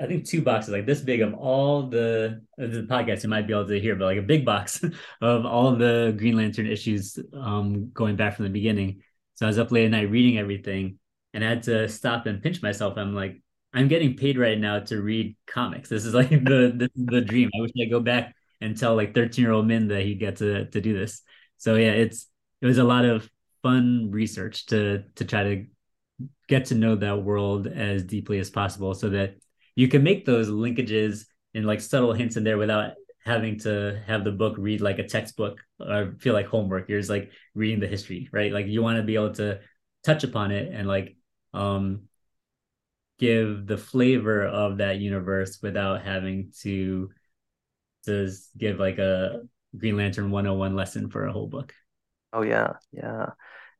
I 0.00 0.06
think 0.06 0.24
two 0.24 0.40
boxes, 0.40 0.72
like 0.72 0.86
this 0.86 1.00
big, 1.00 1.20
of 1.20 1.34
all 1.34 1.88
the 1.88 2.42
the 2.56 2.86
podcast 2.88 3.22
you 3.22 3.28
might 3.28 3.46
be 3.46 3.52
able 3.52 3.66
to 3.66 3.80
hear, 3.80 3.94
but 3.96 4.06
like 4.06 4.18
a 4.18 4.22
big 4.22 4.44
box 4.46 4.82
of 5.20 5.44
all 5.44 5.76
the 5.76 6.14
Green 6.16 6.36
Lantern 6.36 6.66
issues, 6.66 7.18
um, 7.34 7.90
going 7.90 8.16
back 8.16 8.36
from 8.36 8.46
the 8.46 8.50
beginning. 8.50 9.02
So 9.34 9.46
I 9.46 9.48
was 9.48 9.58
up 9.58 9.70
late 9.70 9.84
at 9.84 9.90
night 9.90 10.10
reading 10.10 10.38
everything, 10.38 10.98
and 11.34 11.44
I 11.44 11.48
had 11.48 11.64
to 11.64 11.88
stop 11.88 12.26
and 12.26 12.42
pinch 12.42 12.62
myself. 12.62 12.96
I'm 12.96 13.14
like, 13.14 13.42
I'm 13.74 13.88
getting 13.88 14.16
paid 14.16 14.38
right 14.38 14.58
now 14.58 14.80
to 14.80 15.02
read 15.02 15.36
comics. 15.46 15.88
This 15.88 16.04
is 16.04 16.14
like 16.14 16.30
the 16.30 16.72
this 16.76 16.90
is 16.96 17.06
the 17.06 17.20
dream. 17.20 17.50
I 17.54 17.60
wish 17.60 17.72
I 17.80 17.84
go 17.84 18.00
back 18.00 18.34
and 18.60 18.76
tell 18.76 18.96
like 18.96 19.14
13 19.14 19.42
year 19.42 19.52
old 19.52 19.66
Minh 19.66 19.88
that 19.90 20.02
he 20.02 20.14
get 20.14 20.36
to 20.36 20.64
to 20.66 20.80
do 20.80 20.98
this. 20.98 21.22
So 21.58 21.74
yeah, 21.74 21.90
it's 21.90 22.26
it 22.62 22.66
was 22.66 22.78
a 22.78 22.84
lot 22.84 23.04
of 23.04 23.28
fun 23.62 24.10
research 24.10 24.66
to 24.66 25.04
to 25.16 25.24
try 25.24 25.42
to 25.44 25.66
get 26.48 26.66
to 26.66 26.74
know 26.74 26.96
that 26.96 27.22
world 27.22 27.66
as 27.66 28.02
deeply 28.02 28.38
as 28.38 28.50
possible 28.50 28.94
so 28.94 29.10
that 29.10 29.36
you 29.74 29.88
can 29.88 30.02
make 30.02 30.24
those 30.24 30.48
linkages 30.48 31.24
and 31.54 31.66
like 31.66 31.80
subtle 31.80 32.12
hints 32.12 32.36
in 32.36 32.44
there 32.44 32.58
without 32.58 32.92
having 33.24 33.58
to 33.60 34.00
have 34.06 34.24
the 34.24 34.32
book 34.32 34.54
read 34.58 34.80
like 34.80 34.98
a 34.98 35.06
textbook 35.06 35.60
or 35.78 36.14
feel 36.20 36.34
like 36.34 36.46
homework. 36.46 36.88
You're 36.88 37.00
just 37.00 37.10
like 37.10 37.30
reading 37.54 37.80
the 37.80 37.86
history, 37.86 38.28
right? 38.32 38.52
Like 38.52 38.66
you 38.66 38.82
want 38.82 38.96
to 38.96 39.02
be 39.02 39.14
able 39.14 39.34
to 39.34 39.60
touch 40.04 40.24
upon 40.24 40.50
it 40.50 40.72
and 40.72 40.88
like 40.88 41.16
um 41.52 42.02
give 43.18 43.66
the 43.66 43.76
flavor 43.76 44.46
of 44.46 44.78
that 44.78 44.98
universe 44.98 45.58
without 45.62 46.02
having 46.02 46.52
to 46.62 47.10
to 48.06 48.30
give 48.56 48.78
like 48.78 48.98
a 48.98 49.42
Green 49.76 49.96
Lantern 49.96 50.30
101 50.30 50.74
lesson 50.74 51.10
for 51.10 51.26
a 51.26 51.32
whole 51.32 51.46
book. 51.46 51.74
Oh 52.32 52.42
yeah, 52.42 52.74
yeah. 52.92 53.26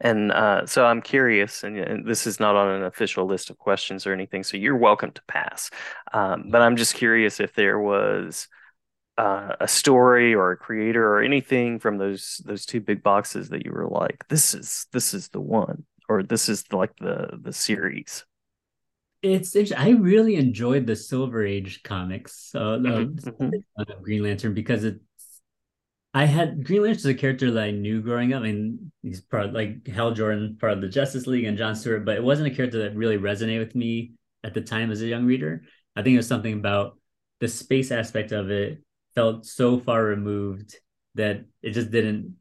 And 0.00 0.32
uh, 0.32 0.66
so 0.66 0.86
I'm 0.86 1.02
curious, 1.02 1.62
and, 1.62 1.76
and, 1.76 2.06
this 2.06 2.26
is 2.26 2.40
not 2.40 2.56
on 2.56 2.68
an 2.68 2.84
official 2.84 3.26
list 3.26 3.50
of 3.50 3.58
questions 3.58 4.06
or 4.06 4.12
anything, 4.12 4.42
so 4.42 4.56
you're 4.56 4.76
welcome 4.76 5.12
to 5.12 5.22
pass. 5.28 5.70
Um, 6.12 6.46
but 6.48 6.62
I'm 6.62 6.76
just 6.76 6.94
curious 6.94 7.38
if 7.38 7.54
there 7.54 7.78
was 7.78 8.48
uh, 9.18 9.56
a 9.60 9.68
story 9.68 10.34
or 10.34 10.52
a 10.52 10.56
creator 10.56 11.06
or 11.06 11.20
anything 11.20 11.78
from 11.78 11.98
those 11.98 12.40
those 12.46 12.64
two 12.64 12.80
big 12.80 13.02
boxes 13.02 13.50
that 13.50 13.66
you 13.66 13.72
were 13.72 13.88
like, 13.88 14.26
this 14.28 14.54
is 14.54 14.86
this 14.92 15.12
is 15.12 15.28
the 15.28 15.40
one, 15.40 15.84
or 16.08 16.22
this 16.22 16.48
is 16.48 16.64
like 16.72 16.96
the 16.96 17.38
the 17.42 17.52
series 17.52 18.24
it's 19.22 19.72
I 19.72 19.90
really 19.90 20.36
enjoyed 20.36 20.86
the 20.86 20.96
Silver 20.96 21.44
Age 21.44 21.82
comics 21.82 22.52
uh, 22.54 22.78
mm-hmm. 22.78 23.48
of 23.76 24.02
Green 24.02 24.22
Lantern 24.22 24.54
because 24.54 24.84
it's 24.84 25.04
I 26.12 26.24
had 26.24 26.64
Green 26.64 26.82
Lantern 26.82 26.96
as 26.96 27.06
a 27.06 27.14
character 27.14 27.52
that 27.52 27.62
I 27.62 27.70
knew 27.70 28.02
growing 28.02 28.32
up. 28.32 28.40
I 28.40 28.46
mean, 28.46 28.90
he's 29.02 29.20
part 29.20 29.46
of, 29.46 29.52
like 29.52 29.86
Hal 29.86 30.12
Jordan, 30.12 30.56
part 30.60 30.72
of 30.72 30.80
the 30.80 30.88
Justice 30.88 31.26
League, 31.26 31.44
and 31.44 31.56
John 31.56 31.76
Stewart, 31.76 32.04
but 32.04 32.16
it 32.16 32.22
wasn't 32.22 32.52
a 32.52 32.54
character 32.54 32.78
that 32.82 32.96
really 32.96 33.16
resonated 33.16 33.60
with 33.60 33.74
me 33.76 34.12
at 34.42 34.54
the 34.54 34.60
time 34.60 34.90
as 34.90 35.02
a 35.02 35.06
young 35.06 35.24
reader. 35.24 35.62
I 35.94 36.02
think 36.02 36.14
it 36.14 36.18
was 36.18 36.26
something 36.26 36.54
about 36.54 36.98
the 37.38 37.48
space 37.48 37.92
aspect 37.92 38.32
of 38.32 38.50
it 38.50 38.82
felt 39.14 39.46
so 39.46 39.78
far 39.78 40.02
removed 40.04 40.76
that 41.14 41.44
it 41.62 41.70
just 41.70 41.90
didn't 41.90 42.36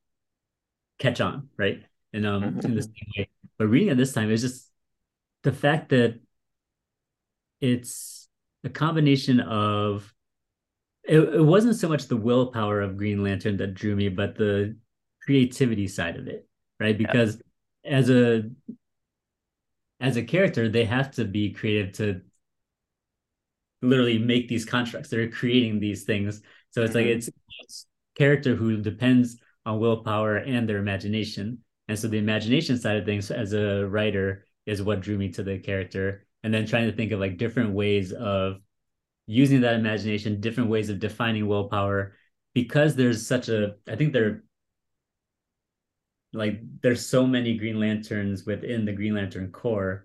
catch 0.97 1.21
on, 1.21 1.49
right? 1.57 1.83
And 2.13 2.25
um, 2.25 2.43
mm-hmm. 2.43 2.59
in 2.65 2.75
the 2.75 2.83
same 2.83 3.11
way. 3.17 3.29
But 3.57 3.67
reading 3.67 3.89
it 3.89 3.97
this 3.97 4.13
time, 4.13 4.31
it's 4.31 4.41
just 4.41 4.69
the 5.43 5.51
fact 5.51 5.89
that 5.89 6.19
it's 7.61 8.27
a 8.63 8.69
combination 8.69 9.39
of 9.39 10.11
it, 11.09 11.19
it 11.19 11.43
wasn't 11.43 11.75
so 11.75 11.89
much 11.89 12.07
the 12.07 12.15
willpower 12.15 12.81
of 12.81 12.95
Green 12.95 13.23
Lantern 13.23 13.57
that 13.57 13.73
drew 13.73 13.95
me, 13.95 14.09
but 14.09 14.35
the 14.35 14.77
creativity 15.23 15.87
side 15.87 16.17
of 16.17 16.27
it, 16.27 16.47
right? 16.79 16.97
Because 16.97 17.41
yeah. 17.83 17.97
as 17.97 18.09
a 18.11 18.43
as 19.99 20.17
a 20.17 20.23
character, 20.23 20.69
they 20.69 20.85
have 20.85 21.11
to 21.11 21.25
be 21.25 21.51
creative 21.51 21.93
to 21.93 22.21
literally 23.81 24.19
make 24.19 24.47
these 24.47 24.65
constructs. 24.65 25.09
They're 25.09 25.29
creating 25.29 25.79
these 25.79 26.03
things. 26.03 26.41
So 26.71 26.83
it's 26.83 26.93
mm-hmm. 26.93 26.97
like 26.97 27.07
it's, 27.07 27.29
it's 27.61 27.87
character 28.15 28.55
who 28.55 28.77
depends 28.77 29.37
on 29.65 29.79
willpower 29.79 30.37
and 30.37 30.69
their 30.69 30.77
imagination. 30.77 31.59
And 31.87 31.97
so 31.97 32.07
the 32.07 32.19
imagination 32.19 32.77
side 32.77 32.97
of 32.97 33.05
things 33.05 33.31
as 33.31 33.53
a 33.53 33.87
writer 33.87 34.45
is 34.67 34.83
what 34.83 35.01
drew 35.01 35.17
me 35.17 35.29
to 35.31 35.43
the 35.43 35.57
character 35.57 36.27
and 36.43 36.53
then 36.53 36.67
trying 36.67 36.85
to 36.89 36.95
think 36.95 37.11
of 37.11 37.19
like 37.19 37.37
different 37.37 37.73
ways 37.73 38.13
of 38.13 38.61
using 39.31 39.61
that 39.61 39.75
imagination, 39.75 40.41
different 40.41 40.71
ways 40.71 40.89
of 40.89 40.99
defining 40.99 41.47
willpower, 41.47 42.15
because 42.55 42.95
there's 42.95 43.27
such 43.27 43.47
a, 43.47 43.75
I 43.87 43.95
think 43.95 44.11
there, 44.11 44.43
like, 46.33 46.59
there's 46.81 47.05
so 47.05 47.27
many 47.27 47.55
Green 47.55 47.79
Lanterns 47.79 48.43
within 48.43 48.85
the 48.85 48.91
Green 48.91 49.13
Lantern 49.13 49.51
Corps. 49.51 50.03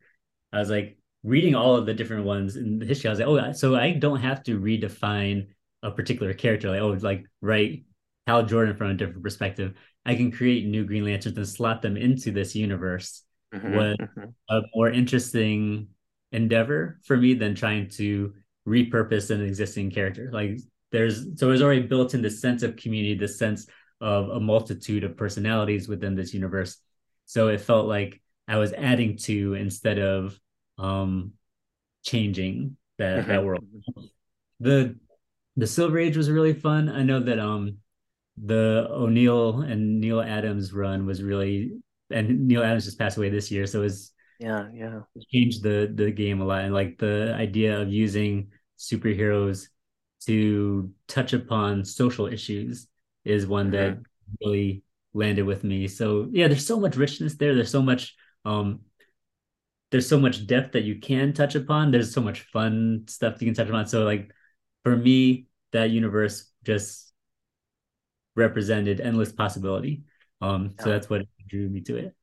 I 0.52 0.58
was 0.58 0.68
like 0.68 0.98
reading 1.22 1.54
all 1.54 1.74
of 1.74 1.86
the 1.86 1.94
different 1.94 2.26
ones 2.26 2.56
in 2.56 2.78
the 2.78 2.84
history. 2.84 3.08
I 3.08 3.12
was 3.12 3.20
like, 3.20 3.28
oh, 3.28 3.52
so 3.52 3.74
I 3.74 3.92
don't 3.92 4.20
have 4.20 4.42
to 4.42 4.60
redefine 4.60 5.48
a 5.82 5.90
particular 5.90 6.34
character. 6.34 6.68
Like, 6.68 6.82
oh, 6.82 6.98
like, 7.00 7.24
write 7.40 7.84
Hal 8.26 8.44
Jordan 8.44 8.76
from 8.76 8.90
a 8.90 8.94
different 8.94 9.22
perspective. 9.22 9.72
I 10.04 10.16
can 10.16 10.32
create 10.32 10.66
new 10.66 10.84
Green 10.84 11.06
Lanterns 11.06 11.38
and 11.38 11.48
slot 11.48 11.80
them 11.80 11.96
into 11.96 12.30
this 12.30 12.54
universe 12.54 13.22
mm-hmm, 13.54 13.74
was 13.74 13.96
mm-hmm. 13.96 14.24
a 14.50 14.60
more 14.74 14.90
interesting 14.90 15.88
endeavor 16.30 17.00
for 17.04 17.16
me 17.16 17.32
than 17.32 17.54
trying 17.54 17.88
to 17.88 18.34
repurpose 18.66 19.30
an 19.30 19.42
existing 19.42 19.90
character. 19.90 20.30
Like 20.32 20.58
there's 20.92 21.38
so 21.38 21.48
there's 21.48 21.62
already 21.62 21.82
built 21.82 22.14
in 22.14 22.22
the 22.22 22.30
sense 22.30 22.62
of 22.62 22.76
community, 22.76 23.14
this 23.14 23.38
sense 23.38 23.66
of 24.00 24.28
a 24.30 24.40
multitude 24.40 25.04
of 25.04 25.16
personalities 25.16 25.88
within 25.88 26.14
this 26.14 26.34
universe. 26.34 26.78
So 27.26 27.48
it 27.48 27.60
felt 27.60 27.86
like 27.86 28.20
I 28.46 28.58
was 28.58 28.72
adding 28.72 29.16
to 29.18 29.54
instead 29.54 29.98
of 29.98 30.38
um 30.78 31.32
changing 32.04 32.76
that 32.98 33.20
mm-hmm. 33.20 33.28
that 33.28 33.44
world. 33.44 33.64
The 34.60 34.96
the 35.56 35.66
Silver 35.66 35.98
Age 35.98 36.16
was 36.16 36.30
really 36.30 36.54
fun. 36.54 36.88
I 36.88 37.02
know 37.02 37.20
that 37.20 37.38
um 37.38 37.78
the 38.42 38.88
O'Neil 38.90 39.60
and 39.60 40.00
Neal 40.00 40.20
Adams 40.20 40.72
run 40.72 41.06
was 41.06 41.22
really 41.22 41.72
and 42.10 42.46
Neal 42.46 42.62
Adams 42.62 42.84
just 42.84 42.98
passed 42.98 43.16
away 43.16 43.30
this 43.30 43.50
year, 43.50 43.66
so 43.66 43.80
it 43.80 43.84
was 43.84 44.12
yeah 44.40 44.68
yeah 44.74 45.00
changed 45.32 45.62
the 45.62 45.90
the 45.94 46.10
game 46.10 46.40
a 46.40 46.44
lot 46.44 46.64
and 46.64 46.74
like 46.74 46.98
the 46.98 47.34
idea 47.38 47.80
of 47.80 47.92
using 47.92 48.50
superheroes 48.78 49.68
to 50.26 50.90
touch 51.06 51.32
upon 51.32 51.84
social 51.84 52.26
issues 52.26 52.88
is 53.24 53.46
one 53.46 53.70
mm-hmm. 53.70 53.76
that 53.76 53.98
really 54.40 54.82
landed 55.12 55.44
with 55.44 55.64
me. 55.64 55.88
So 55.88 56.28
yeah, 56.30 56.48
there's 56.48 56.66
so 56.66 56.80
much 56.80 56.96
richness 56.96 57.36
there. 57.36 57.54
There's 57.54 57.70
so 57.70 57.82
much 57.82 58.14
um 58.44 58.80
there's 59.90 60.08
so 60.08 60.18
much 60.18 60.46
depth 60.46 60.72
that 60.72 60.82
you 60.82 60.98
can 60.98 61.32
touch 61.32 61.54
upon. 61.54 61.90
There's 61.90 62.12
so 62.12 62.20
much 62.20 62.40
fun 62.52 63.04
stuff 63.06 63.40
you 63.40 63.46
can 63.46 63.54
touch 63.54 63.68
upon. 63.68 63.86
So 63.86 64.02
like 64.04 64.32
for 64.82 64.96
me, 64.96 65.46
that 65.72 65.90
universe 65.90 66.50
just 66.64 67.12
represented 68.34 69.00
endless 69.00 69.30
possibility. 69.30 70.02
Um, 70.40 70.74
so 70.80 70.90
that's 70.90 71.08
what 71.08 71.22
drew 71.46 71.68
me 71.68 71.80
to 71.82 71.96
it. 71.96 72.14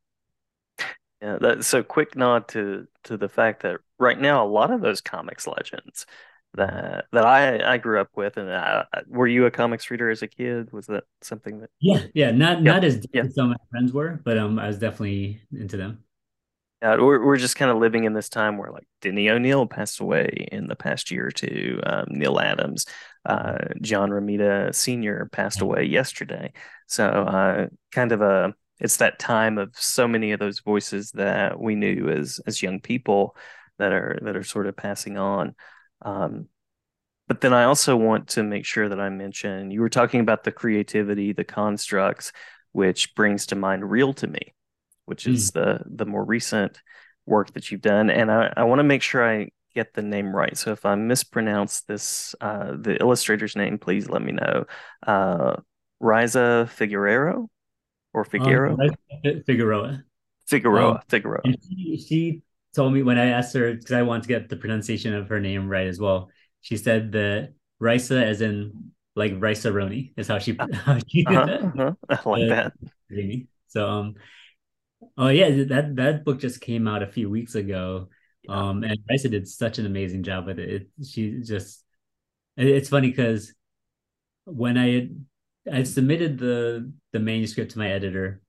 Yeah, 1.21 1.37
that's 1.39 1.67
so 1.67 1.83
quick 1.83 2.15
nod 2.15 2.47
to 2.49 2.87
to 3.03 3.17
the 3.17 3.29
fact 3.29 3.61
that 3.63 3.77
right 3.99 4.19
now 4.19 4.43
a 4.43 4.49
lot 4.49 4.71
of 4.71 4.81
those 4.81 5.01
comics 5.01 5.45
legends 5.45 6.05
that 6.55 7.05
that 7.11 7.25
I 7.25 7.73
I 7.73 7.77
grew 7.77 7.99
up 8.01 8.09
with, 8.15 8.37
and 8.37 8.51
I, 8.51 8.85
were 9.07 9.27
you 9.27 9.45
a 9.45 9.51
comics 9.51 9.89
reader 9.89 10.09
as 10.09 10.21
a 10.21 10.27
kid? 10.27 10.71
Was 10.73 10.87
that 10.87 11.03
something 11.21 11.59
that? 11.59 11.69
Yeah, 11.79 12.03
yeah, 12.13 12.31
not 12.31 12.57
yeah. 12.57 12.73
not 12.73 12.83
as 12.83 13.05
yeah. 13.13 13.23
as 13.23 13.35
some 13.35 13.51
of 13.51 13.57
my 13.57 13.65
friends 13.69 13.93
were, 13.93 14.19
but 14.23 14.37
um, 14.37 14.59
I 14.59 14.67
was 14.67 14.77
definitely 14.77 15.41
into 15.53 15.77
them. 15.77 16.03
Yeah, 16.81 16.97
we're 16.97 17.23
we're 17.23 17.37
just 17.37 17.55
kind 17.55 17.71
of 17.71 17.77
living 17.77 18.03
in 18.03 18.13
this 18.13 18.27
time 18.27 18.57
where 18.57 18.71
like 18.71 18.87
Denny 19.01 19.29
O'Neil 19.29 19.67
passed 19.67 19.99
away 19.99 20.47
in 20.51 20.67
the 20.67 20.75
past 20.75 21.11
year 21.11 21.27
or 21.27 21.31
two. 21.31 21.79
Um, 21.85 22.05
Neal 22.09 22.39
Adams, 22.39 22.85
uh, 23.25 23.59
John 23.81 24.09
Romita 24.09 24.73
Sr. 24.73 25.29
passed 25.31 25.61
away 25.61 25.85
yesterday. 25.85 26.51
So 26.87 27.05
uh, 27.05 27.67
kind 27.91 28.11
of 28.11 28.21
a 28.21 28.55
it's 28.81 28.97
that 28.97 29.19
time 29.19 29.57
of 29.57 29.75
so 29.75 30.07
many 30.07 30.31
of 30.31 30.39
those 30.39 30.59
voices 30.59 31.11
that 31.11 31.59
we 31.59 31.75
knew 31.75 32.09
as 32.09 32.39
as 32.45 32.61
young 32.61 32.79
people 32.79 33.35
that 33.77 33.93
are 33.93 34.19
that 34.23 34.35
are 34.35 34.43
sort 34.43 34.67
of 34.67 34.75
passing 34.75 35.17
on. 35.17 35.55
Um, 36.01 36.47
but 37.27 37.39
then 37.39 37.53
I 37.53 37.63
also 37.63 37.95
want 37.95 38.29
to 38.29 38.43
make 38.43 38.65
sure 38.65 38.89
that 38.89 38.99
I 38.99 39.09
mention 39.09 39.71
you 39.71 39.81
were 39.81 39.89
talking 39.89 40.19
about 40.19 40.43
the 40.43 40.51
creativity, 40.51 41.31
the 41.31 41.45
constructs, 41.45 42.33
which 42.73 43.15
brings 43.15 43.45
to 43.47 43.55
mind 43.55 43.89
Real 43.89 44.13
to 44.15 44.27
Me 44.27 44.53
which 45.11 45.27
is 45.27 45.51
mm. 45.51 45.53
the 45.55 45.83
the 45.85 46.05
more 46.05 46.23
recent 46.23 46.81
work 47.25 47.53
that 47.53 47.69
you've 47.69 47.81
done. 47.81 48.09
And 48.09 48.31
I, 48.31 48.53
I 48.55 48.63
want 48.63 48.79
to 48.79 48.83
make 48.83 49.01
sure 49.01 49.27
I 49.27 49.49
get 49.75 49.93
the 49.93 50.01
name 50.01 50.33
right. 50.33 50.57
So 50.57 50.71
if 50.71 50.85
I 50.85 50.95
mispronounce 50.95 51.81
this, 51.81 52.33
uh, 52.41 52.73
the 52.77 52.97
illustrator's 52.99 53.55
name, 53.55 53.77
please 53.77 54.09
let 54.09 54.21
me 54.21 54.31
know. 54.31 54.65
Uh, 55.05 55.57
Raissa 56.01 56.67
Figueroa 56.69 57.45
or 58.13 58.23
Figueroa? 58.25 58.73
Um, 58.73 59.43
Figueroa. 59.45 60.03
Figueroa. 60.47 60.91
Um, 60.91 60.99
Figueroa. 61.09 61.41
She, 61.45 61.97
she, 61.97 62.41
told 62.73 62.93
me 62.93 63.03
when 63.03 63.17
I 63.17 63.31
asked 63.31 63.53
her, 63.53 63.73
because 63.73 63.91
I 63.91 64.01
want 64.03 64.23
to 64.23 64.29
get 64.29 64.47
the 64.47 64.55
pronunciation 64.55 65.13
of 65.13 65.27
her 65.27 65.41
name 65.41 65.67
right 65.67 65.87
as 65.87 65.99
well. 65.99 66.29
She 66.61 66.77
said 66.77 67.11
that 67.11 67.53
Raissa, 67.81 68.23
as 68.23 68.39
in 68.39 68.93
like 69.13 69.33
Rice-A-Roni, 69.37 70.13
is 70.15 70.29
how 70.29 70.39
she, 70.39 70.57
how 70.71 70.97
she 71.05 71.25
uh-huh, 71.25 71.93
uh-huh. 72.09 72.29
Like 72.29 72.49
uh, 72.49 72.69
that. 73.09 73.43
So 73.67 73.89
um 73.89 74.15
Oh 75.17 75.29
yeah, 75.29 75.63
that 75.65 75.95
that 75.95 76.25
book 76.25 76.39
just 76.39 76.61
came 76.61 76.87
out 76.87 77.03
a 77.03 77.07
few 77.07 77.29
weeks 77.29 77.55
ago. 77.55 78.09
Yeah. 78.43 78.55
Um, 78.55 78.83
and 78.83 78.99
Raissa 79.09 79.29
did 79.29 79.47
such 79.47 79.79
an 79.79 79.85
amazing 79.85 80.23
job 80.23 80.45
with 80.45 80.59
it. 80.59 80.69
it 80.69 81.05
she 81.05 81.41
just 81.41 81.83
it's 82.57 82.89
funny 82.89 83.09
because 83.09 83.53
when 84.45 84.77
I 84.77 84.93
had 84.93 85.25
I 85.71 85.83
submitted 85.83 86.37
the 86.37 86.91
the 87.11 87.19
manuscript 87.19 87.71
to 87.71 87.79
my 87.79 87.91
editor, 87.91 88.41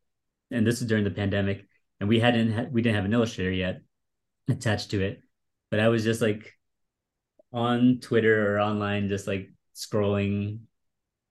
and 0.50 0.66
this 0.66 0.80
was 0.80 0.88
during 0.88 1.04
the 1.04 1.10
pandemic, 1.10 1.66
and 2.00 2.08
we 2.08 2.20
hadn't 2.20 2.72
we 2.72 2.82
didn't 2.82 2.96
have 2.96 3.04
an 3.04 3.12
illustrator 3.12 3.50
yet 3.50 3.82
attached 4.48 4.90
to 4.90 5.00
it, 5.02 5.20
but 5.70 5.80
I 5.80 5.88
was 5.88 6.04
just 6.04 6.22
like 6.22 6.52
on 7.52 7.98
Twitter 8.00 8.54
or 8.54 8.60
online, 8.60 9.08
just 9.08 9.26
like 9.26 9.50
scrolling 9.74 10.60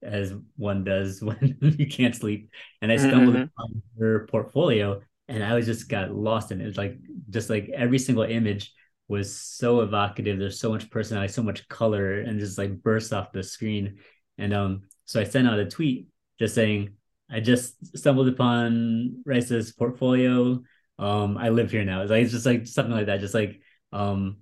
as 0.03 0.33
one 0.55 0.83
does 0.83 1.21
when 1.21 1.57
you 1.61 1.87
can't 1.87 2.15
sleep, 2.15 2.49
and 2.81 2.91
I 2.91 2.97
stumbled 2.97 3.35
mm-hmm. 3.35 3.43
upon 3.43 3.81
her 3.99 4.27
portfolio, 4.27 5.01
and 5.27 5.43
I 5.43 5.55
was 5.55 5.65
just 5.65 5.89
got 5.89 6.13
lost 6.13 6.51
in 6.51 6.61
it. 6.61 6.65
It 6.65 6.67
was 6.67 6.77
like 6.77 6.97
just 7.29 7.49
like 7.49 7.69
every 7.73 7.99
single 7.99 8.23
image 8.23 8.73
was 9.07 9.35
so 9.35 9.81
evocative. 9.81 10.39
There's 10.39 10.59
so 10.59 10.69
much 10.71 10.89
personality, 10.89 11.33
so 11.33 11.43
much 11.43 11.67
color, 11.67 12.21
and 12.21 12.39
just 12.39 12.57
like 12.57 12.81
burst 12.81 13.13
off 13.13 13.31
the 13.31 13.43
screen. 13.43 13.97
And 14.37 14.53
um, 14.53 14.83
so 15.11 15.19
I 15.19 15.25
sent 15.25 15.47
out 15.47 15.59
a 15.59 15.65
tweet 15.65 16.07
just 16.39 16.55
saying, 16.55 16.91
I 17.29 17.39
just 17.39 17.97
stumbled 17.97 18.27
upon 18.27 19.23
Raissa's 19.25 19.71
portfolio. 19.71 20.61
Um, 20.99 21.37
I 21.37 21.49
live 21.49 21.71
here 21.71 21.83
now. 21.83 22.01
It's 22.01 22.11
like 22.11 22.23
it's 22.23 22.31
just 22.31 22.45
like 22.45 22.67
something 22.67 22.93
like 22.93 23.07
that. 23.07 23.19
Just 23.19 23.33
like 23.33 23.61
um, 23.91 24.37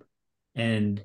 and 0.56 1.04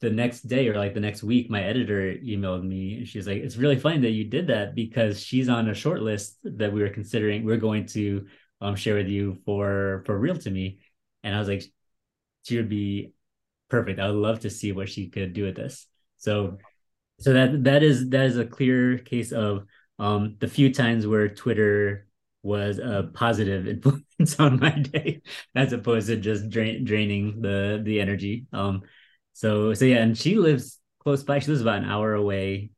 the 0.00 0.10
next 0.10 0.42
day 0.42 0.68
or 0.68 0.74
like 0.74 0.94
the 0.94 1.00
next 1.00 1.22
week, 1.22 1.50
my 1.50 1.62
editor 1.62 2.14
emailed 2.14 2.64
me 2.64 2.98
and 2.98 3.08
she's 3.08 3.26
like, 3.26 3.38
"It's 3.38 3.56
really 3.56 3.78
funny 3.78 3.98
that 3.98 4.10
you 4.10 4.24
did 4.24 4.48
that 4.48 4.74
because 4.74 5.20
she's 5.20 5.48
on 5.48 5.68
a 5.68 5.74
short 5.74 6.02
list 6.02 6.38
that 6.44 6.72
we 6.72 6.82
were 6.82 6.90
considering. 6.90 7.44
We're 7.44 7.56
going 7.56 7.86
to 7.86 8.26
um 8.60 8.76
share 8.76 8.96
with 8.96 9.08
you 9.08 9.38
for 9.44 10.02
for 10.06 10.18
real 10.18 10.36
to 10.36 10.50
me 10.50 10.78
and 11.22 11.34
i 11.34 11.38
was 11.38 11.48
like 11.48 11.62
she 12.44 12.56
would 12.56 12.68
be 12.68 13.12
perfect 13.68 14.00
i 14.00 14.06
would 14.06 14.16
love 14.16 14.40
to 14.40 14.50
see 14.50 14.72
what 14.72 14.88
she 14.88 15.08
could 15.08 15.32
do 15.32 15.44
with 15.44 15.56
this 15.56 15.86
so 16.16 16.58
so 17.20 17.32
that 17.32 17.64
that 17.64 17.82
is 17.82 18.10
that 18.10 18.26
is 18.26 18.38
a 18.38 18.44
clear 18.44 18.98
case 18.98 19.32
of 19.32 19.66
um 19.98 20.36
the 20.40 20.48
few 20.48 20.72
times 20.72 21.06
where 21.06 21.28
twitter 21.28 22.06
was 22.42 22.78
a 22.78 23.10
positive 23.14 23.68
influence 23.74 24.38
on 24.38 24.58
my 24.58 24.70
day 24.70 25.22
as 25.54 25.72
opposed 25.72 26.08
to 26.08 26.16
just 26.16 26.48
drain, 26.48 26.84
draining 26.84 27.40
the 27.42 27.80
the 27.82 28.00
energy. 28.00 28.46
Um 28.52 28.82
so 29.32 29.74
so 29.74 29.84
yeah 29.84 29.98
and 29.98 30.16
she 30.16 30.36
lives 30.36 30.78
close 30.98 31.22
by 31.22 31.38
she 31.38 31.50
lives 31.50 31.62
about 31.62 31.78
an 31.78 31.88
hour 31.88 32.14
away 32.14 32.70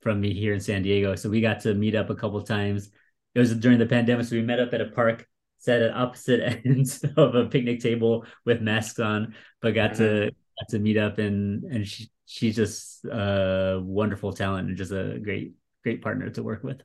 from 0.00 0.20
me 0.20 0.34
here 0.34 0.54
in 0.54 0.60
san 0.60 0.82
diego. 0.82 1.14
So 1.16 1.28
we 1.30 1.40
got 1.40 1.60
to 1.60 1.74
meet 1.74 1.94
up 1.94 2.10
a 2.10 2.14
couple 2.14 2.40
times. 2.42 2.90
It 3.34 3.38
was 3.38 3.54
during 3.54 3.78
the 3.78 3.86
pandemic, 3.86 4.26
so 4.26 4.34
we 4.34 4.42
met 4.42 4.58
up 4.58 4.74
at 4.74 4.80
a 4.80 4.86
park, 4.86 5.26
sat 5.58 5.82
at 5.82 5.94
opposite 5.94 6.62
ends 6.64 7.04
of 7.16 7.34
a 7.34 7.46
picnic 7.46 7.80
table 7.80 8.24
with 8.44 8.60
masks 8.60 8.98
on, 8.98 9.34
but 9.60 9.74
got 9.74 9.92
mm-hmm. 9.92 10.04
to 10.04 10.30
got 10.30 10.68
to 10.70 10.78
meet 10.78 10.96
up 10.96 11.18
and 11.18 11.64
and 11.64 11.86
she 11.86 12.10
she's 12.30 12.54
just 12.54 13.04
a 13.06 13.80
wonderful 13.82 14.32
talent 14.32 14.68
and 14.68 14.76
just 14.76 14.92
a 14.92 15.18
great 15.18 15.54
great 15.82 16.00
partner 16.00 16.30
to 16.30 16.42
work 16.42 16.62
with. 16.62 16.80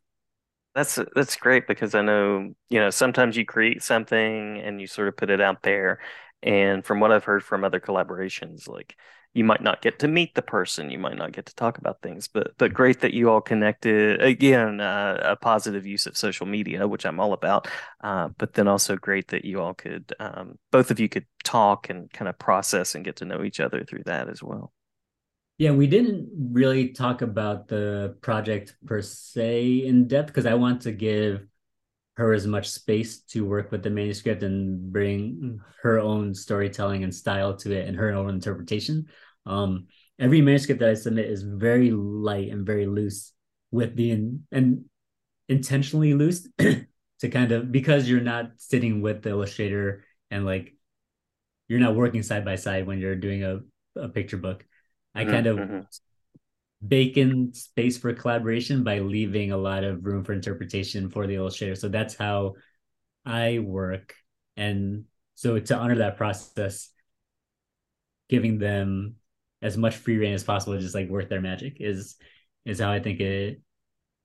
That's 0.74 1.00
that's 1.16 1.36
great 1.36 1.68
because 1.68 1.94
I 1.94 2.02
know 2.02 2.54
you 2.70 2.80
know 2.80 2.90
sometimes 2.90 3.38
you 3.38 3.46
create 3.46 3.84
something 3.84 4.60
and 4.60 4.82
you 4.82 4.88
sort 4.88 5.08
of 5.08 5.16
put 5.16 5.30
it 5.30 5.40
out 5.40 5.62
there, 5.62 6.00
and 6.42 6.84
from 6.84 7.00
what 7.00 7.12
I've 7.12 7.24
heard 7.24 7.44
from 7.44 7.64
other 7.64 7.80
collaborations, 7.80 8.68
like 8.68 8.96
you 9.34 9.44
might 9.44 9.62
not 9.62 9.82
get 9.82 10.00
to 10.00 10.08
meet 10.08 10.34
the 10.34 10.42
person 10.42 10.90
you 10.90 10.98
might 10.98 11.18
not 11.18 11.34
get 11.34 11.46
to 11.46 11.54
talk 11.56 11.78
about 11.78 12.02
things 12.02 12.30
but 12.30 12.58
but 12.58 12.74
great 12.74 13.02
that 13.02 13.14
you 13.14 13.30
all 13.30 13.42
connected. 13.42 14.22
Again 14.22 14.80
uh, 14.80 15.20
a 15.22 15.36
positive 15.36 15.86
use 15.86 16.06
of 16.06 16.18
social 16.18 16.46
media 16.46 16.88
which 16.88 17.06
i'm 17.06 17.20
all 17.20 17.34
about 17.34 17.68
uh, 18.02 18.30
but 18.38 18.54
then 18.54 18.70
also 18.70 18.96
great 18.96 19.28
that 19.28 19.44
you 19.44 19.60
all 19.60 19.74
could 19.74 20.14
um, 20.22 20.58
both 20.72 20.90
of 20.90 21.02
you 21.02 21.10
could 21.10 21.26
talk 21.44 21.90
and 21.90 22.10
kind 22.14 22.30
of 22.30 22.40
process 22.40 22.96
and 22.96 23.04
get 23.04 23.18
to 23.18 23.26
know 23.26 23.44
each 23.44 23.60
other 23.60 23.84
through 23.84 24.04
that 24.06 24.30
as 24.30 24.42
well 24.42 24.72
yeah 25.58 25.72
we 25.72 25.88
didn't 25.88 26.30
really 26.52 26.90
talk 26.90 27.22
about 27.22 27.68
the 27.68 28.16
project 28.22 28.76
per 28.86 29.02
se 29.02 29.86
in 29.86 30.08
depth 30.08 30.28
because 30.28 30.46
i 30.46 30.54
want 30.54 30.82
to 30.82 30.92
give 30.92 31.46
her 32.18 32.34
as 32.34 32.48
much 32.48 32.70
space 32.70 33.20
to 33.20 33.46
work 33.46 33.72
with 33.72 33.84
the 33.84 33.90
manuscript 33.90 34.42
and 34.42 34.92
bring 34.92 35.60
her 35.82 36.00
own 36.00 36.34
storytelling 36.34 37.04
and 37.04 37.14
style 37.14 37.56
to 37.58 37.74
it 37.74 37.88
and 37.88 37.98
her 37.98 38.12
own 38.14 38.30
interpretation. 38.30 39.08
Um, 39.46 39.88
every 40.18 40.42
manuscript 40.42 40.80
that 40.80 40.90
I 40.90 40.94
submit 40.94 41.30
is 41.30 41.44
very 41.44 41.92
light 41.92 42.52
and 42.52 42.66
very 42.66 42.86
loose 42.86 43.34
with 43.72 43.96
the 43.96 44.12
in, 44.12 44.44
and 44.52 44.86
intentionally 45.50 46.14
loose 46.14 46.48
to 46.58 47.30
kind 47.30 47.52
of 47.52 47.72
because 47.72 48.08
you're 48.08 48.22
not 48.22 48.52
sitting 48.58 49.02
with 49.02 49.22
the 49.22 49.32
illustrator 49.32 50.06
and 50.32 50.46
like 50.46 50.74
you're 51.68 51.80
not 51.80 51.96
working 51.96 52.24
side 52.24 52.46
by 52.46 52.56
side 52.56 52.88
when 52.88 53.00
you're 53.00 53.16
doing 53.16 53.44
a, 53.44 53.60
a 53.98 54.08
picture 54.08 54.38
book. 54.38 54.66
I 55.16 55.24
mm-hmm, 55.24 55.32
kind 55.32 55.48
of 55.48 55.58
mm-hmm. 55.58 55.80
bake 56.86 57.18
in 57.18 57.54
space 57.54 57.98
for 57.98 58.14
collaboration 58.14 58.84
by 58.84 59.00
leaving 59.00 59.52
a 59.52 59.58
lot 59.58 59.84
of 59.84 60.06
room 60.06 60.24
for 60.24 60.34
interpretation 60.34 61.10
for 61.10 61.26
the 61.26 61.36
illustrator. 61.36 61.76
So 61.76 61.90
that's 61.90 62.16
how 62.16 62.54
I 63.26 63.60
work. 63.60 64.14
And 64.58 65.06
so 65.36 65.60
to 65.60 65.76
honor 65.76 65.96
that 65.96 66.18
process, 66.18 66.90
giving 68.30 68.60
them 68.60 69.16
as 69.62 69.78
much 69.78 69.96
free 69.96 70.18
reign 70.18 70.34
as 70.34 70.44
possible 70.44 70.78
just 70.80 70.96
like 70.96 71.10
work 71.10 71.30
their 71.30 71.42
magic 71.42 71.78
is 71.80 72.16
is 72.66 72.80
how 72.80 72.92
I 72.92 73.00
think 73.00 73.20
it 73.20 73.62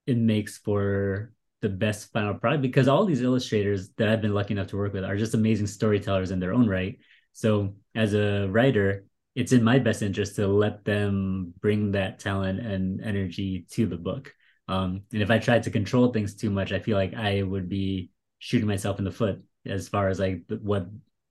it 0.07 0.17
makes 0.17 0.59
for 0.59 1.33
the 1.61 1.69
best 1.69 2.11
final 2.13 2.35
product 2.35 2.63
because 2.63 2.89
all 2.89 3.05
these 3.05 3.23
illustrators 3.23 3.91
that 3.97 4.09
I've 4.09 4.23
been 4.23 4.35
lucky 4.35 4.55
enough 4.55 4.69
to 4.69 4.77
work 4.77 4.93
with 4.93 5.05
are 5.05 5.17
just 5.17 5.35
amazing 5.35 5.67
storytellers 5.67 6.31
in 6.31 6.41
their 6.41 6.55
own 6.55 6.69
right. 6.69 6.99
So 7.33 7.75
as 7.95 8.15
a 8.15 8.49
writer, 8.49 9.05
it's 9.35 9.53
in 9.53 9.63
my 9.63 9.79
best 9.79 10.03
interest 10.03 10.37
to 10.37 10.47
let 10.47 10.85
them 10.85 11.55
bring 11.61 11.93
that 11.93 12.19
talent 12.19 12.61
and 12.61 13.01
energy 13.03 13.67
to 13.71 13.87
the 13.87 13.97
book. 13.97 14.35
Um, 14.69 15.03
and 15.13 15.23
if 15.23 15.31
I 15.31 15.39
tried 15.39 15.65
to 15.65 15.71
control 15.71 16.13
things 16.13 16.35
too 16.35 16.51
much, 16.51 16.73
I 16.73 16.79
feel 16.79 16.97
like 16.97 17.15
I 17.15 17.43
would 17.43 17.69
be 17.69 18.11
shooting 18.39 18.69
myself 18.69 18.99
in 18.99 19.05
the 19.05 19.11
foot 19.11 19.43
as 19.67 19.89
far 19.89 20.09
as 20.09 20.19
like 20.19 20.43
what 20.49 20.87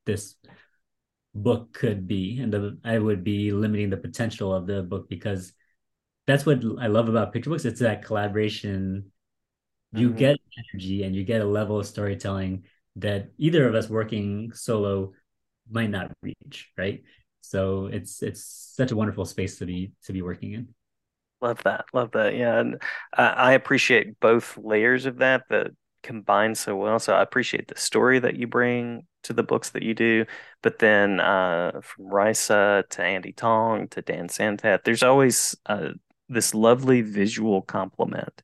this 0.06 0.36
book 1.34 1.74
could 1.74 2.08
be, 2.08 2.40
and 2.40 2.52
the, 2.52 2.80
I 2.84 3.00
would 3.00 3.24
be 3.24 3.52
limiting 3.52 3.90
the 3.90 3.98
potential 3.98 4.54
of 4.54 4.68
the 4.68 4.82
book 4.82 5.10
because 5.10 5.54
that's 6.28 6.46
what 6.46 6.62
I 6.80 6.88
love 6.88 7.10
about 7.10 7.34
picture 7.34 7.50
books. 7.50 7.66
It's 7.66 7.80
that 7.80 8.04
collaboration. 8.04 9.12
You 9.94 10.10
mm-hmm. 10.10 10.18
get 10.18 10.38
energy 10.74 11.04
and 11.04 11.16
you 11.16 11.24
get 11.24 11.42
a 11.42 11.46
level 11.46 11.80
of 11.80 11.88
storytelling 11.88 12.66
that 12.98 13.32
either 13.38 13.68
of 13.68 13.76
us 13.76 13.90
working 13.90 14.52
solo 14.54 15.14
might 15.72 15.90
not 15.90 16.12
reach, 16.22 16.72
right? 16.78 17.04
So 17.42 17.88
it's 17.88 18.22
it's 18.22 18.44
such 18.44 18.92
a 18.92 18.96
wonderful 18.96 19.26
space 19.26 19.58
to 19.60 19.66
be 19.66 19.94
to 20.04 20.14
be 20.14 20.22
working 20.22 20.54
in. 20.54 20.70
Love 21.42 21.64
that, 21.64 21.86
love 21.94 22.12
that. 22.12 22.36
Yeah, 22.36 22.60
and 22.60 22.82
I 23.14 23.54
appreciate 23.54 24.20
both 24.20 24.58
layers 24.58 25.06
of 25.06 25.18
that 25.18 25.44
that 25.50 25.72
combine 26.04 26.56
so 26.56 26.76
well. 26.76 27.00
So 27.00 27.14
I 27.14 27.22
appreciate 27.22 27.68
the 27.68 27.78
story 27.78 28.20
that 28.20 28.36
you 28.36 28.48
bring 28.48 29.06
to 29.24 29.34
the 29.34 29.44
books 29.44 29.70
that 29.72 29.84
you 29.84 29.94
do, 29.94 30.26
but 30.62 30.80
then 30.80 31.20
uh, 31.20 31.80
from 31.82 32.06
Raissa 32.06 32.88
to 32.90 33.02
Andie 33.02 33.34
Tong 33.34 33.88
to 33.90 34.02
Dan 34.02 34.28
Santat, 34.28 34.84
there's 34.84 35.04
always 35.04 35.56
uh, 35.66 35.90
this 36.28 36.54
lovely 36.54 37.02
visual 37.02 37.62
complement. 37.62 38.42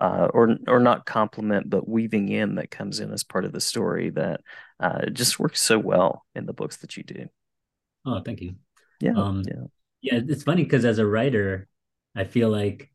Uh, 0.00 0.28
or 0.32 0.56
or 0.68 0.78
not 0.78 1.06
complement, 1.06 1.68
but 1.68 1.88
weaving 1.88 2.28
in 2.28 2.54
that 2.54 2.70
comes 2.70 3.00
in 3.00 3.12
as 3.12 3.24
part 3.24 3.44
of 3.44 3.50
the 3.50 3.60
story 3.60 4.10
that 4.10 4.40
uh, 4.78 5.06
just 5.10 5.40
works 5.40 5.60
so 5.60 5.76
well 5.76 6.24
in 6.36 6.46
the 6.46 6.52
books 6.52 6.76
that 6.76 6.96
you 6.96 7.02
do. 7.02 7.28
Oh, 8.04 8.20
thank 8.24 8.40
you. 8.40 8.54
Yeah. 9.00 9.12
Um, 9.16 9.42
yeah. 9.46 9.64
Yeah. 10.00 10.20
It's 10.26 10.42
funny 10.42 10.64
because 10.64 10.84
as 10.84 10.98
a 10.98 11.06
writer, 11.06 11.68
I 12.14 12.24
feel 12.24 12.48
like 12.50 12.90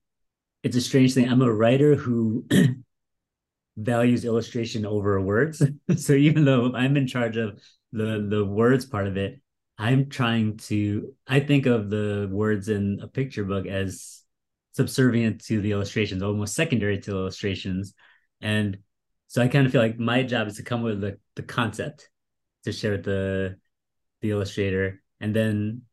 it's 0.64 0.76
a 0.76 0.82
strange 0.82 1.14
thing. 1.14 1.30
I'm 1.30 1.42
a 1.42 1.52
writer 1.52 1.96
who 1.96 2.46
values 3.78 4.26
illustration 4.26 4.86
over 4.86 5.20
words. 5.22 5.62
so 5.98 6.14
even 6.14 6.46
though 6.46 6.74
I'm 6.74 6.98
in 6.98 7.08
charge 7.08 7.38
of 7.38 7.62
the 7.92 8.26
the 8.28 8.44
words 8.44 8.86
part 8.86 9.08
of 9.08 9.18
it, 9.18 9.42
I'm 9.78 10.10
trying 10.10 10.58
to 10.70 11.14
I 11.28 11.40
think 11.40 11.66
of 11.66 11.90
the 11.90 12.28
words 12.32 12.70
in 12.70 13.00
a 13.02 13.08
picture 13.08 13.44
book 13.44 13.66
as 13.68 14.22
subservient 14.74 15.44
to 15.46 15.62
the 15.62 15.72
illustrations, 15.72 16.24
almost 16.24 16.56
secondary 16.56 17.00
to 17.00 17.12
the 17.12 17.18
illustrations. 17.18 17.94
And 18.42 18.80
so 19.28 19.42
I 19.42 19.48
kind 19.48 19.66
of 19.66 19.72
feel 19.72 19.82
like 19.82 20.00
my 20.00 20.24
job 20.24 20.48
is 20.48 20.58
to 20.58 20.64
come 20.64 20.82
with 20.82 21.02
the, 21.02 21.18
the 21.36 21.44
concept 21.44 22.10
to 22.66 22.72
share 22.72 22.94
with 22.94 23.04
the 23.04 23.58
the 24.24 24.32
illustrator 24.32 25.02
and 25.20 25.36
then 25.36 25.84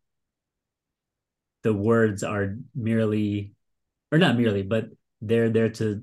the 1.63 1.75
words 1.75 2.23
are 2.23 2.57
merely 2.75 3.55
or 4.11 4.19
not 4.19 4.39
merely 4.39 4.63
but 4.63 4.87
they're 5.21 5.51
there 5.51 5.69
to 5.69 6.03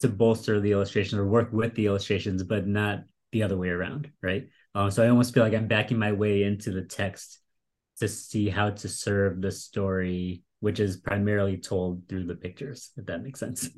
to 0.00 0.08
bolster 0.08 0.58
the 0.58 0.72
illustrations 0.72 1.20
or 1.20 1.26
work 1.26 1.52
with 1.52 1.74
the 1.74 1.86
illustrations 1.86 2.42
but 2.42 2.66
not 2.66 3.00
the 3.30 3.42
other 3.42 3.56
way 3.56 3.68
around 3.68 4.10
right? 4.22 4.48
Um, 4.74 4.90
so 4.90 5.04
i 5.04 5.08
almost 5.08 5.34
feel 5.34 5.44
like 5.44 5.54
i'm 5.54 5.68
backing 5.68 5.98
my 5.98 6.12
way 6.12 6.42
into 6.42 6.70
the 6.70 6.82
text 6.82 7.38
to 8.00 8.08
see 8.08 8.48
how 8.48 8.70
to 8.70 8.88
serve 8.88 9.42
the 9.42 9.52
story 9.52 10.42
which 10.60 10.80
is 10.80 10.96
primarily 10.96 11.58
told 11.58 12.08
through 12.08 12.24
the 12.24 12.34
pictures 12.34 12.90
if 12.96 13.06
that 13.06 13.22
makes 13.22 13.40
sense. 13.40 13.68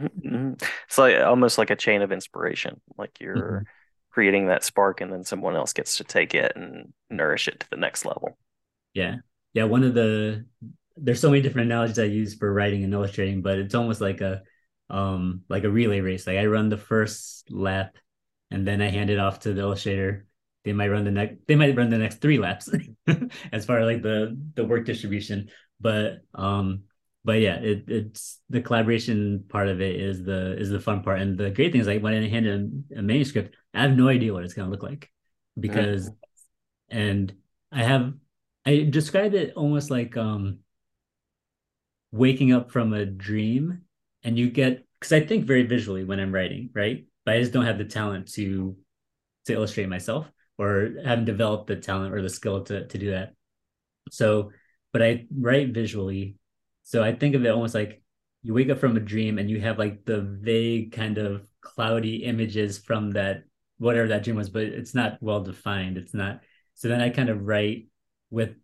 Mm-hmm. 0.00 0.52
it's 0.86 0.98
like 0.98 1.20
almost 1.22 1.58
like 1.58 1.70
a 1.70 1.76
chain 1.76 2.00
of 2.00 2.12
inspiration 2.12 2.80
like 2.96 3.20
you're 3.20 3.36
mm-hmm 3.36 3.62
creating 4.16 4.46
that 4.46 4.64
spark 4.64 5.02
and 5.02 5.12
then 5.12 5.22
someone 5.22 5.54
else 5.54 5.74
gets 5.74 5.98
to 5.98 6.02
take 6.02 6.34
it 6.34 6.50
and 6.56 6.90
nourish 7.10 7.48
it 7.48 7.60
to 7.60 7.68
the 7.68 7.76
next 7.76 8.06
level. 8.06 8.38
Yeah. 8.94 9.16
Yeah 9.52 9.64
one 9.64 9.82
of 9.82 9.92
the 9.92 10.46
there's 10.96 11.20
so 11.20 11.28
many 11.28 11.42
different 11.42 11.66
analogies 11.66 11.98
i 11.98 12.04
use 12.04 12.34
for 12.34 12.50
writing 12.50 12.82
and 12.82 12.94
illustrating 12.94 13.42
but 13.42 13.58
it's 13.58 13.74
almost 13.74 14.00
like 14.00 14.22
a 14.22 14.40
um 14.88 15.42
like 15.50 15.64
a 15.64 15.70
relay 15.70 16.00
race. 16.00 16.26
Like 16.26 16.38
i 16.38 16.46
run 16.46 16.70
the 16.70 16.78
first 16.78 17.50
lap 17.50 17.98
and 18.50 18.66
then 18.66 18.80
i 18.80 18.88
hand 18.88 19.10
it 19.10 19.18
off 19.18 19.40
to 19.40 19.52
the 19.52 19.60
illustrator. 19.60 20.24
They 20.64 20.72
might 20.72 20.88
run 20.88 21.04
the 21.04 21.10
next 21.10 21.46
they 21.46 21.54
might 21.54 21.76
run 21.76 21.90
the 21.90 21.98
next 21.98 22.22
three 22.22 22.38
laps 22.38 22.70
as 23.52 23.66
far 23.66 23.80
as 23.80 23.84
like 23.84 24.00
the 24.00 24.34
the 24.54 24.64
work 24.64 24.86
distribution. 24.86 25.50
But 25.78 26.22
um 26.34 26.84
but 27.26 27.40
yeah, 27.40 27.56
it, 27.56 27.86
it's 27.88 28.40
the 28.48 28.60
collaboration 28.60 29.44
part 29.48 29.66
of 29.66 29.80
it 29.80 29.96
is 29.96 30.22
the 30.22 30.56
is 30.56 30.70
the 30.70 30.78
fun 30.78 31.02
part, 31.02 31.20
and 31.20 31.36
the 31.36 31.50
great 31.50 31.72
thing 31.72 31.80
is 31.80 31.88
like 31.88 32.00
when 32.00 32.14
I 32.14 32.28
hand 32.28 32.46
a, 32.46 32.98
a 33.00 33.02
manuscript, 33.02 33.56
I 33.74 33.82
have 33.82 33.96
no 33.96 34.08
idea 34.08 34.32
what 34.32 34.44
it's 34.44 34.54
gonna 34.54 34.70
look 34.70 34.84
like 34.84 35.10
because, 35.58 36.08
mm-hmm. 36.08 36.98
and 36.98 37.34
I 37.72 37.82
have 37.82 38.14
I 38.64 38.86
describe 38.88 39.34
it 39.34 39.54
almost 39.56 39.90
like 39.90 40.16
um 40.16 40.60
waking 42.12 42.52
up 42.52 42.70
from 42.70 42.92
a 42.92 43.04
dream, 43.04 43.80
and 44.22 44.38
you 44.38 44.48
get 44.48 44.86
because 45.00 45.12
I 45.12 45.26
think 45.26 45.46
very 45.46 45.64
visually 45.64 46.04
when 46.04 46.20
I'm 46.20 46.32
writing, 46.32 46.70
right? 46.74 47.06
But 47.24 47.34
I 47.34 47.40
just 47.40 47.52
don't 47.52 47.66
have 47.66 47.78
the 47.78 47.86
talent 47.86 48.32
to 48.34 48.76
to 49.46 49.52
illustrate 49.52 49.88
myself 49.88 50.30
or 50.58 50.92
haven't 51.04 51.24
developed 51.24 51.66
the 51.66 51.74
talent 51.74 52.14
or 52.14 52.22
the 52.22 52.30
skill 52.30 52.62
to 52.66 52.86
to 52.86 52.98
do 52.98 53.10
that. 53.10 53.34
So, 54.12 54.52
but 54.92 55.02
I 55.02 55.26
write 55.36 55.74
visually 55.74 56.36
so 56.86 57.02
I 57.02 57.12
think 57.12 57.34
of 57.34 57.44
it 57.44 57.48
almost 57.48 57.74
like 57.74 58.00
you 58.44 58.54
wake 58.54 58.70
up 58.70 58.78
from 58.78 58.96
a 58.96 59.00
dream 59.00 59.38
and 59.38 59.50
you 59.50 59.60
have 59.60 59.76
like 59.76 60.04
the 60.04 60.20
vague 60.20 60.92
kind 60.92 61.18
of 61.18 61.44
cloudy 61.60 62.18
images 62.18 62.78
from 62.78 63.10
that 63.10 63.42
whatever 63.78 64.06
that 64.06 64.22
dream 64.22 64.36
was, 64.36 64.50
but 64.50 64.62
it's 64.62 64.94
not 64.94 65.18
well 65.20 65.42
defined. 65.42 65.98
It's 65.98 66.14
not. 66.14 66.42
So 66.74 66.86
then 66.86 67.00
I 67.00 67.10
kind 67.10 67.28
of 67.28 67.44
write 67.44 67.88
with 68.30 68.54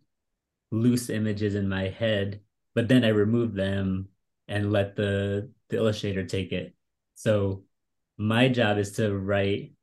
loose 0.71 1.09
images 1.09 1.53
in 1.53 1.67
my 1.67 1.89
head, 1.89 2.39
but 2.73 2.87
then 2.87 3.03
I 3.03 3.09
remove 3.09 3.55
them 3.55 4.07
and 4.47 4.71
let 4.71 4.95
the 4.95 5.51
the 5.67 5.75
illustrator 5.75 6.25
take 6.25 6.53
it. 6.53 6.73
So 7.15 7.65
my 8.17 8.47
job 8.47 8.77
is 8.77 8.93
to 8.93 9.13
write 9.13 9.73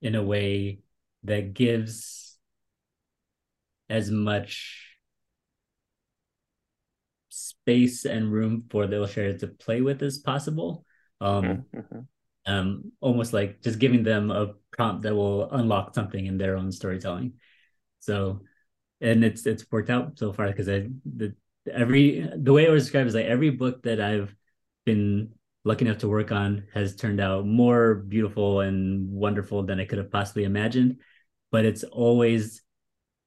in 0.00 0.14
a 0.14 0.22
way 0.22 0.80
that 1.24 1.52
gives 1.52 2.38
as 3.90 4.10
much 4.10 4.83
space 7.64 8.04
and 8.04 8.30
room 8.30 8.64
for 8.70 8.86
the 8.86 8.96
illustrator 8.96 9.38
to 9.38 9.46
play 9.48 9.80
with 9.80 10.02
as 10.02 10.18
possible. 10.18 10.84
Um, 11.20 11.64
mm-hmm, 11.74 12.00
um, 12.46 12.92
almost 13.00 13.32
like 13.32 13.62
just 13.62 13.78
giving 13.78 14.02
them 14.02 14.30
a 14.30 14.52
prompt 14.70 15.02
that 15.02 15.14
will 15.14 15.50
unlock 15.50 15.94
something 15.94 16.26
in 16.26 16.36
their 16.36 16.56
own 16.56 16.70
storytelling. 16.70 17.34
So, 18.00 18.42
and 19.00 19.24
it's 19.24 19.46
it's 19.46 19.64
worked 19.72 19.88
out 19.88 20.18
so 20.18 20.32
far 20.32 20.48
because 20.48 20.68
I 20.68 20.88
the 21.06 21.34
every 21.72 22.28
the 22.36 22.52
way 22.52 22.66
I 22.66 22.70
was 22.70 22.84
described 22.84 23.08
is 23.08 23.14
like 23.14 23.26
every 23.26 23.50
book 23.50 23.82
that 23.84 24.00
I've 24.00 24.34
been 24.84 25.32
lucky 25.64 25.86
enough 25.86 25.98
to 25.98 26.08
work 26.08 26.30
on 26.30 26.64
has 26.74 26.94
turned 26.94 27.20
out 27.20 27.46
more 27.46 27.94
beautiful 27.94 28.60
and 28.60 29.08
wonderful 29.08 29.62
than 29.62 29.80
I 29.80 29.86
could 29.86 29.98
have 29.98 30.10
possibly 30.10 30.44
imagined. 30.44 30.98
But 31.50 31.64
it's 31.64 31.84
always 31.84 32.60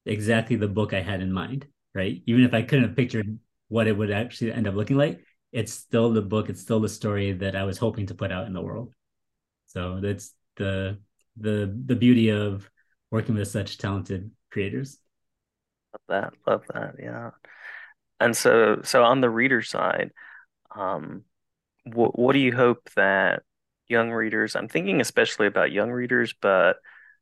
exactly 0.06 0.54
the 0.54 0.68
book 0.68 0.94
I 0.94 1.00
had 1.00 1.22
in 1.22 1.32
mind, 1.32 1.66
right? 1.92 2.22
Even 2.26 2.44
if 2.44 2.54
I 2.54 2.62
couldn't 2.62 2.86
have 2.86 2.96
pictured 2.96 3.40
what 3.68 3.86
it 3.86 3.96
would 3.96 4.10
actually 4.10 4.52
end 4.52 4.66
up 4.66 4.74
looking 4.74 4.96
like, 4.96 5.24
it's 5.52 5.72
still 5.72 6.12
the 6.12 6.22
book, 6.22 6.48
it's 6.48 6.60
still 6.60 6.80
the 6.80 6.88
story 6.88 7.32
that 7.32 7.56
I 7.56 7.64
was 7.64 7.78
hoping 7.78 8.06
to 8.06 8.14
put 8.14 8.32
out 8.32 8.46
in 8.46 8.52
the 8.52 8.62
world. 8.62 8.92
So 9.66 10.00
that's 10.00 10.34
the 10.56 10.98
the 11.36 11.72
the 11.86 11.96
beauty 11.96 12.30
of 12.30 12.68
working 13.10 13.34
with 13.34 13.48
such 13.48 13.78
talented 13.78 14.30
creators. 14.50 14.98
Love 15.92 16.00
that, 16.08 16.32
love 16.46 16.64
that, 16.74 16.94
yeah. 16.98 17.30
And 18.20 18.36
so 18.36 18.80
so 18.82 19.04
on 19.04 19.20
the 19.20 19.30
reader 19.30 19.62
side, 19.62 20.10
um, 20.74 21.24
what 21.84 22.18
what 22.18 22.32
do 22.32 22.40
you 22.40 22.54
hope 22.54 22.90
that 22.96 23.42
young 23.88 24.10
readers? 24.10 24.56
I'm 24.56 24.68
thinking 24.68 25.00
especially 25.00 25.46
about 25.46 25.72
young 25.72 25.90
readers, 25.90 26.34
but 26.40 26.76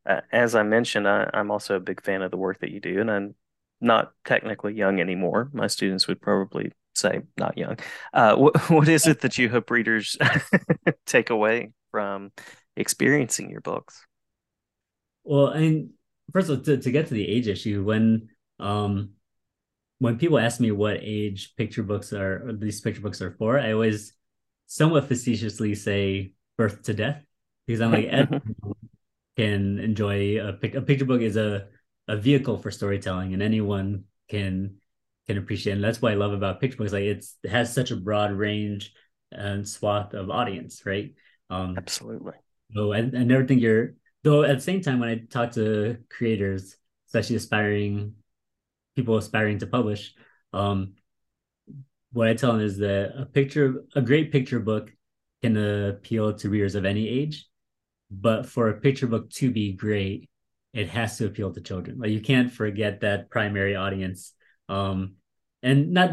uh, 0.05 0.21
as 0.31 0.55
I 0.55 0.63
mentioned, 0.63 1.07
I, 1.07 1.29
I'm 1.33 1.51
also 1.51 1.75
a 1.75 1.79
big 1.79 2.03
fan 2.03 2.21
of 2.21 2.31
the 2.31 2.37
work 2.37 2.59
that 2.59 2.71
you 2.71 2.79
do, 2.79 2.99
and 2.99 3.11
I'm 3.11 3.35
not 3.81 4.11
technically 4.25 4.73
young 4.73 4.99
anymore. 4.99 5.49
My 5.53 5.67
students 5.67 6.07
would 6.07 6.21
probably 6.21 6.71
say 6.95 7.21
not 7.37 7.57
young. 7.57 7.77
Uh, 8.13 8.35
what 8.35 8.57
what 8.69 8.87
is 8.87 9.07
it 9.07 9.21
that 9.21 9.37
you 9.37 9.49
hope 9.49 9.69
readers 9.69 10.17
take 11.05 11.29
away 11.29 11.71
from 11.91 12.31
experiencing 12.75 13.49
your 13.49 13.61
books? 13.61 14.05
Well, 15.23 15.47
and 15.47 15.91
first 16.31 16.49
of 16.49 16.59
all, 16.59 16.65
to, 16.65 16.77
to 16.77 16.91
get 16.91 17.07
to 17.07 17.13
the 17.13 17.27
age 17.27 17.47
issue, 17.47 17.83
when 17.83 18.29
um, 18.59 19.11
when 19.99 20.17
people 20.17 20.39
ask 20.39 20.59
me 20.59 20.71
what 20.71 20.97
age 21.01 21.55
picture 21.57 21.83
books 21.83 22.13
are, 22.13 22.51
these 22.53 22.81
picture 22.81 23.01
books 23.01 23.21
are 23.21 23.31
for, 23.31 23.59
I 23.59 23.73
always 23.73 24.13
somewhat 24.67 25.07
facetiously 25.07 25.75
say 25.75 26.33
birth 26.57 26.83
to 26.83 26.93
death 26.93 27.23
because 27.65 27.81
I'm 27.81 27.91
like, 27.91 28.09
can 29.37 29.79
enjoy 29.79 30.39
a, 30.39 30.49
a 30.49 30.81
picture 30.81 31.05
book 31.05 31.21
is 31.21 31.37
a, 31.37 31.67
a 32.07 32.17
vehicle 32.17 32.57
for 32.57 32.71
storytelling 32.71 33.33
and 33.33 33.41
anyone 33.41 34.05
can 34.29 34.75
can 35.27 35.37
appreciate. 35.37 35.73
And 35.73 35.83
that's 35.83 36.01
what 36.01 36.11
I 36.11 36.15
love 36.15 36.33
about 36.33 36.61
picture 36.61 36.77
books. 36.77 36.93
Like 36.93 37.03
it's 37.03 37.37
it 37.43 37.49
has 37.49 37.73
such 37.73 37.91
a 37.91 37.95
broad 37.95 38.31
range 38.31 38.93
and 39.31 39.67
swath 39.67 40.13
of 40.13 40.29
audience, 40.29 40.85
right? 40.85 41.13
Um, 41.49 41.75
Absolutely. 41.77 42.33
So 42.73 42.93
I, 42.93 42.99
I 42.99 43.01
never 43.01 43.45
think 43.45 43.61
you're 43.61 43.95
though 44.23 44.43
at 44.43 44.57
the 44.57 44.63
same 44.63 44.81
time 44.81 44.99
when 44.99 45.09
I 45.09 45.21
talk 45.29 45.51
to 45.53 45.97
creators, 46.09 46.77
especially 47.07 47.35
aspiring 47.37 48.13
people 48.95 49.17
aspiring 49.17 49.59
to 49.59 49.67
publish, 49.67 50.13
um, 50.53 50.95
what 52.11 52.27
I 52.27 52.33
tell 52.33 52.53
them 52.53 52.61
is 52.61 52.77
that 52.77 53.13
a 53.15 53.25
picture, 53.25 53.85
a 53.95 54.01
great 54.01 54.31
picture 54.31 54.59
book 54.59 54.91
can 55.41 55.55
appeal 55.55 56.33
to 56.33 56.49
readers 56.49 56.75
of 56.75 56.83
any 56.83 57.07
age, 57.07 57.45
but 58.09 58.47
for 58.47 58.69
a 58.69 58.79
picture 58.79 59.07
book 59.07 59.29
to 59.31 59.51
be 59.51 59.73
great, 59.73 60.27
it 60.73 60.89
has 60.89 61.17
to 61.17 61.25
appeal 61.25 61.53
to 61.53 61.61
children. 61.61 61.99
Like 61.99 62.11
you 62.11 62.21
can't 62.21 62.51
forget 62.51 63.01
that 63.01 63.29
primary 63.29 63.75
audience. 63.75 64.33
Um, 64.69 65.15
and 65.63 65.91
not 65.91 66.11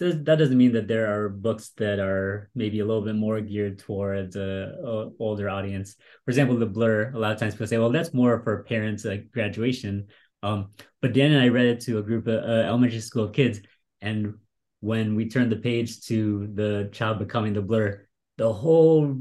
that 0.00 0.38
doesn't 0.38 0.56
mean 0.56 0.72
that 0.72 0.88
there 0.88 1.14
are 1.14 1.28
books 1.28 1.72
that 1.76 1.98
are 1.98 2.48
maybe 2.54 2.80
a 2.80 2.86
little 2.86 3.02
bit 3.02 3.16
more 3.16 3.40
geared 3.40 3.78
towards 3.78 4.34
a, 4.34 4.74
a, 4.82 5.10
older 5.18 5.50
audience. 5.50 5.96
For 6.24 6.30
example, 6.30 6.56
The 6.56 6.64
Blur. 6.64 7.12
A 7.14 7.18
lot 7.18 7.32
of 7.32 7.38
times 7.38 7.54
people 7.54 7.66
say, 7.66 7.76
"Well, 7.76 7.90
that's 7.90 8.14
more 8.14 8.42
for 8.42 8.64
parents 8.64 9.04
like 9.04 9.30
graduation." 9.30 10.06
Um, 10.42 10.70
but 11.02 11.12
Dan 11.12 11.32
and 11.32 11.42
I 11.42 11.48
read 11.48 11.66
it 11.66 11.80
to 11.82 11.98
a 11.98 12.02
group 12.02 12.26
of 12.26 12.42
uh, 12.42 12.66
elementary 12.66 13.00
school 13.00 13.28
kids, 13.28 13.60
and 14.00 14.34
when 14.80 15.14
we 15.14 15.28
turned 15.28 15.52
the 15.52 15.56
page 15.56 16.00
to 16.06 16.48
the 16.54 16.88
child 16.92 17.18
becoming 17.18 17.52
the 17.52 17.60
blur, 17.60 18.06
the 18.38 18.50
whole 18.50 19.14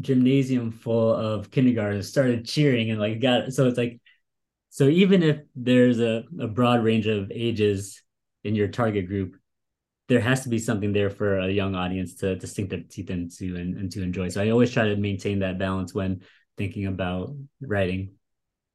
gymnasium 0.00 0.70
full 0.70 1.14
of 1.14 1.50
kindergartners 1.50 2.08
started 2.08 2.44
cheering 2.44 2.90
and 2.90 3.00
like 3.00 3.20
got 3.20 3.52
so 3.52 3.66
it's 3.66 3.78
like 3.78 4.00
so 4.68 4.88
even 4.88 5.22
if 5.22 5.40
there's 5.54 6.00
a, 6.00 6.24
a 6.38 6.46
broad 6.46 6.84
range 6.84 7.06
of 7.06 7.30
ages 7.30 8.02
in 8.44 8.54
your 8.54 8.68
target 8.68 9.06
group 9.06 9.36
there 10.08 10.20
has 10.20 10.42
to 10.42 10.48
be 10.48 10.58
something 10.58 10.92
there 10.92 11.10
for 11.10 11.38
a 11.38 11.50
young 11.50 11.74
audience 11.74 12.14
to, 12.16 12.38
to 12.38 12.46
sink 12.46 12.70
their 12.70 12.82
teeth 12.88 13.10
into 13.10 13.56
and, 13.56 13.76
and 13.76 13.90
to 13.90 14.02
enjoy. 14.02 14.28
So 14.28 14.42
i 14.42 14.50
always 14.50 14.72
try 14.72 14.88
to 14.88 14.96
maintain 14.96 15.40
that 15.40 15.58
balance 15.58 15.94
when 15.94 16.20
thinking 16.56 16.86
about 16.86 17.34
writing. 17.60 18.12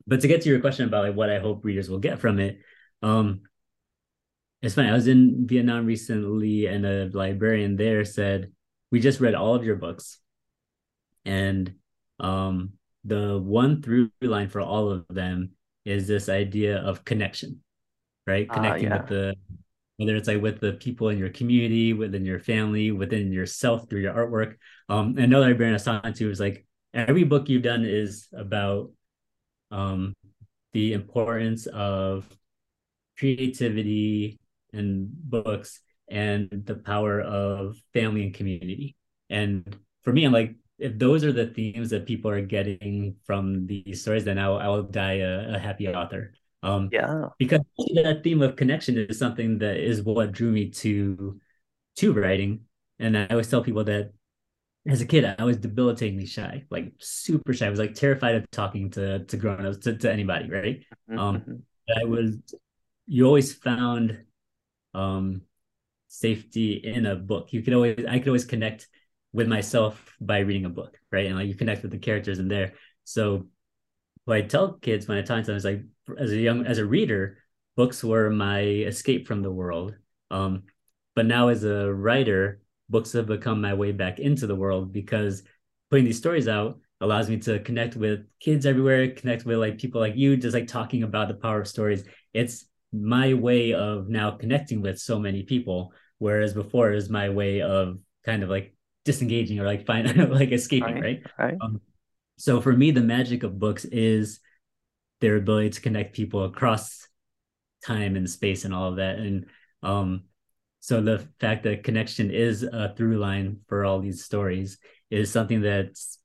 But 0.06 0.22
to 0.22 0.28
get 0.28 0.42
to 0.42 0.50
your 0.50 0.60
question 0.60 0.88
about 0.88 1.06
like 1.06 1.16
what 1.16 1.30
i 1.30 1.40
hope 1.40 1.64
readers 1.64 1.90
will 1.90 2.00
get 2.00 2.20
from 2.20 2.40
it 2.40 2.60
um 3.04 3.42
it's 4.62 4.76
funny 4.76 4.90
i 4.90 4.94
was 4.94 5.08
in 5.08 5.48
vietnam 5.48 5.86
recently 5.86 6.66
and 6.66 6.86
a 6.86 7.10
librarian 7.14 7.76
there 7.76 8.04
said 8.04 8.52
we 8.92 9.00
just 9.00 9.20
read 9.20 9.36
all 9.36 9.56
of 9.56 9.64
your 9.64 9.76
books 9.76 10.21
and 11.26 11.74
um, 12.20 12.74
the 13.04 13.40
one 13.40 13.82
through 13.82 14.12
line 14.22 14.50
for 14.50 14.62
all 14.62 14.92
of 14.92 15.06
them 15.10 15.52
is 15.86 16.08
this 16.08 16.30
idea 16.30 16.78
of 16.78 17.04
connection, 17.04 17.62
right? 18.28 18.48
Ah, 18.50 18.54
Connecting 18.54 18.92
uh, 18.92 18.96
yeah. 18.96 19.02
with 19.02 19.10
the 19.10 19.36
whether 19.98 20.16
it's 20.16 20.28
like 20.28 20.42
with 20.42 20.60
the 20.60 20.74
people 20.74 21.10
in 21.10 21.20
your 21.20 21.30
community, 21.30 21.94
within 21.94 22.26
your 22.26 22.40
family, 22.40 22.92
within 22.92 23.32
yourself 23.32 23.88
through 23.88 24.02
your 24.02 24.14
artwork. 24.14 24.56
Um, 24.90 25.16
another 25.18 25.50
librarian 25.50 25.74
I 25.74 25.76
was 25.76 25.84
talking 25.84 26.14
to 26.14 26.28
was 26.28 26.40
like, 26.40 26.66
every 26.92 27.24
book 27.24 27.50
you've 27.50 27.62
done 27.62 27.86
is 27.86 28.28
about 28.34 28.92
um, 29.70 30.16
the 30.74 30.94
importance 30.94 31.68
of 31.68 32.26
creativity 33.18 34.40
and 34.74 35.08
books 35.12 35.82
and 36.10 36.50
the 36.52 36.76
power 36.76 37.22
of 37.22 37.78
family 37.94 38.24
and 38.24 38.34
community. 38.34 38.96
And 39.30 39.78
for 40.02 40.12
me, 40.12 40.26
I'm 40.26 40.34
like, 40.34 40.56
if 40.82 40.98
those 40.98 41.24
are 41.24 41.32
the 41.32 41.48
themes 41.48 41.92
that 41.92 42.08
people 42.08 42.32
are 42.32 42.42
getting 42.42 43.16
from 43.24 43.68
these 43.68 44.02
stories, 44.02 44.26
then 44.26 44.40
I'll 44.40 44.58
I'll 44.58 44.84
die 44.84 45.20
a, 45.20 45.56
a 45.56 45.60
happy 45.60 45.88
author. 45.88 46.34
Um, 46.64 46.90
yeah, 46.92 47.30
because 47.38 47.62
that 47.94 48.22
theme 48.24 48.42
of 48.42 48.56
connection 48.56 48.98
is 48.98 49.18
something 49.18 49.60
that 49.60 49.78
is 49.78 50.02
what 50.02 50.32
drew 50.32 50.52
me 50.52 50.70
to 50.72 51.40
to 51.98 52.14
writing. 52.14 52.62
And 53.00 53.18
I 53.18 53.28
always 53.28 53.50
tell 53.50 53.64
people 53.64 53.84
that 53.86 54.12
as 54.88 55.02
a 55.02 55.06
kid, 55.06 55.24
I 55.38 55.44
was 55.44 55.58
debilitatingly 55.58 56.26
shy, 56.26 56.66
like 56.72 56.94
super 56.98 57.54
shy. 57.54 57.68
I 57.68 57.70
was 57.70 57.80
like 57.80 57.94
terrified 57.94 58.36
of 58.36 58.50
talking 58.50 58.90
to 58.92 59.24
to 59.26 59.38
grown-ups, 59.38 59.78
to, 59.86 59.98
to 59.98 60.12
anybody, 60.12 60.50
right? 60.50 60.84
Mm-hmm. 61.10 61.20
Um, 61.20 61.36
mm-hmm. 61.38 62.00
I 62.02 62.06
was 62.06 62.38
you 63.06 63.26
always 63.26 63.54
found 63.54 64.18
um 64.94 65.42
safety 66.08 66.74
in 66.74 67.06
a 67.06 67.16
book. 67.16 67.54
You 67.54 67.62
could 67.62 67.74
always 67.74 68.04
I 68.08 68.18
could 68.18 68.30
always 68.30 68.46
connect 68.46 68.88
with 69.34 69.48
myself 69.48 70.16
by 70.20 70.40
reading 70.40 70.66
a 70.66 70.70
book, 70.70 70.98
right? 71.12 71.28
And 71.28 71.36
like 71.36 71.48
you 71.48 71.56
connect 71.56 71.84
with 71.84 71.92
the 71.92 71.98
characters 71.98 72.40
in 72.40 72.48
there. 72.48 72.74
So 73.04 73.48
what 74.26 74.38
I 74.38 74.42
tell 74.42 74.74
kids 74.74 75.08
when 75.08 75.18
I 75.18 75.22
talk 75.22 75.42
to 75.42 75.48
them 75.48 75.56
is 75.56 75.66
like 75.66 75.84
as 76.20 76.32
a 76.32 76.38
young 76.38 76.66
as 76.66 76.78
a 76.78 76.86
reader, 76.86 77.38
books 77.76 78.04
were 78.04 78.30
my 78.30 78.62
escape 78.62 79.28
from 79.28 79.42
the 79.42 79.52
world. 79.52 79.96
Um, 80.30 80.64
but 81.16 81.26
now 81.26 81.50
as 81.50 81.64
a 81.64 81.92
writer, 81.92 82.62
books 82.90 83.14
have 83.14 83.28
become 83.28 83.62
my 83.62 83.74
way 83.74 83.92
back 83.92 84.20
into 84.20 84.48
the 84.48 84.56
world 84.56 84.94
because 84.94 85.44
putting 85.90 86.06
these 86.06 86.18
stories 86.18 86.48
out 86.48 86.80
allows 87.00 87.30
me 87.30 87.38
to 87.38 87.60
connect 87.60 87.96
with 87.96 88.26
kids 88.40 88.66
everywhere, 88.66 89.12
connect 89.12 89.46
with 89.46 89.58
like 89.58 89.78
people 89.78 90.00
like 90.00 90.16
you, 90.16 90.38
just 90.38 90.54
like 90.54 90.68
talking 90.68 91.04
about 91.04 91.28
the 91.28 91.34
power 91.34 91.62
of 91.62 91.68
stories. 91.68 92.04
It's 92.34 92.66
my 92.94 93.34
way 93.34 93.74
of 93.74 94.10
now 94.10 94.32
connecting 94.32 94.82
with 94.82 95.00
so 95.00 95.20
many 95.20 95.44
people. 95.44 95.94
Whereas 96.20 96.54
before 96.54 96.92
is 96.92 97.10
my 97.10 97.30
way 97.30 97.62
of 97.62 97.98
kind 98.24 98.44
of 98.44 98.50
like 98.50 98.76
disengaging 99.06 99.60
or 99.60 99.66
like 99.66 99.86
find 99.86 100.16
like 100.32 100.52
escaping, 100.52 100.96
right? 100.96 101.04
Right. 101.04 101.24
right. 101.38 101.58
Um, 101.62 101.82
so 102.38 102.62
for 102.62 102.74
me, 102.74 102.92
the 102.92 103.02
magic 103.02 103.44
of 103.44 103.60
books 103.60 103.86
is 103.86 104.40
their 105.20 105.36
ability 105.36 105.72
to 105.72 105.82
connect 105.82 106.16
people 106.16 106.44
across 106.46 107.08
time 107.86 108.16
and 108.16 108.30
space 108.30 108.66
and 108.66 108.74
all 108.74 108.90
of 108.90 108.96
that. 108.98 109.18
And 109.18 109.46
um, 109.84 110.24
so 110.80 111.02
the 111.02 111.28
fact 111.40 111.64
that 111.64 111.84
connection 111.84 112.32
is 112.32 112.64
a 112.64 112.94
through 112.96 113.18
line 113.18 113.60
for 113.68 113.86
all 113.86 114.00
these 114.00 114.24
stories 114.24 114.78
is 115.10 115.32
something 115.32 115.62
that's 115.62 116.20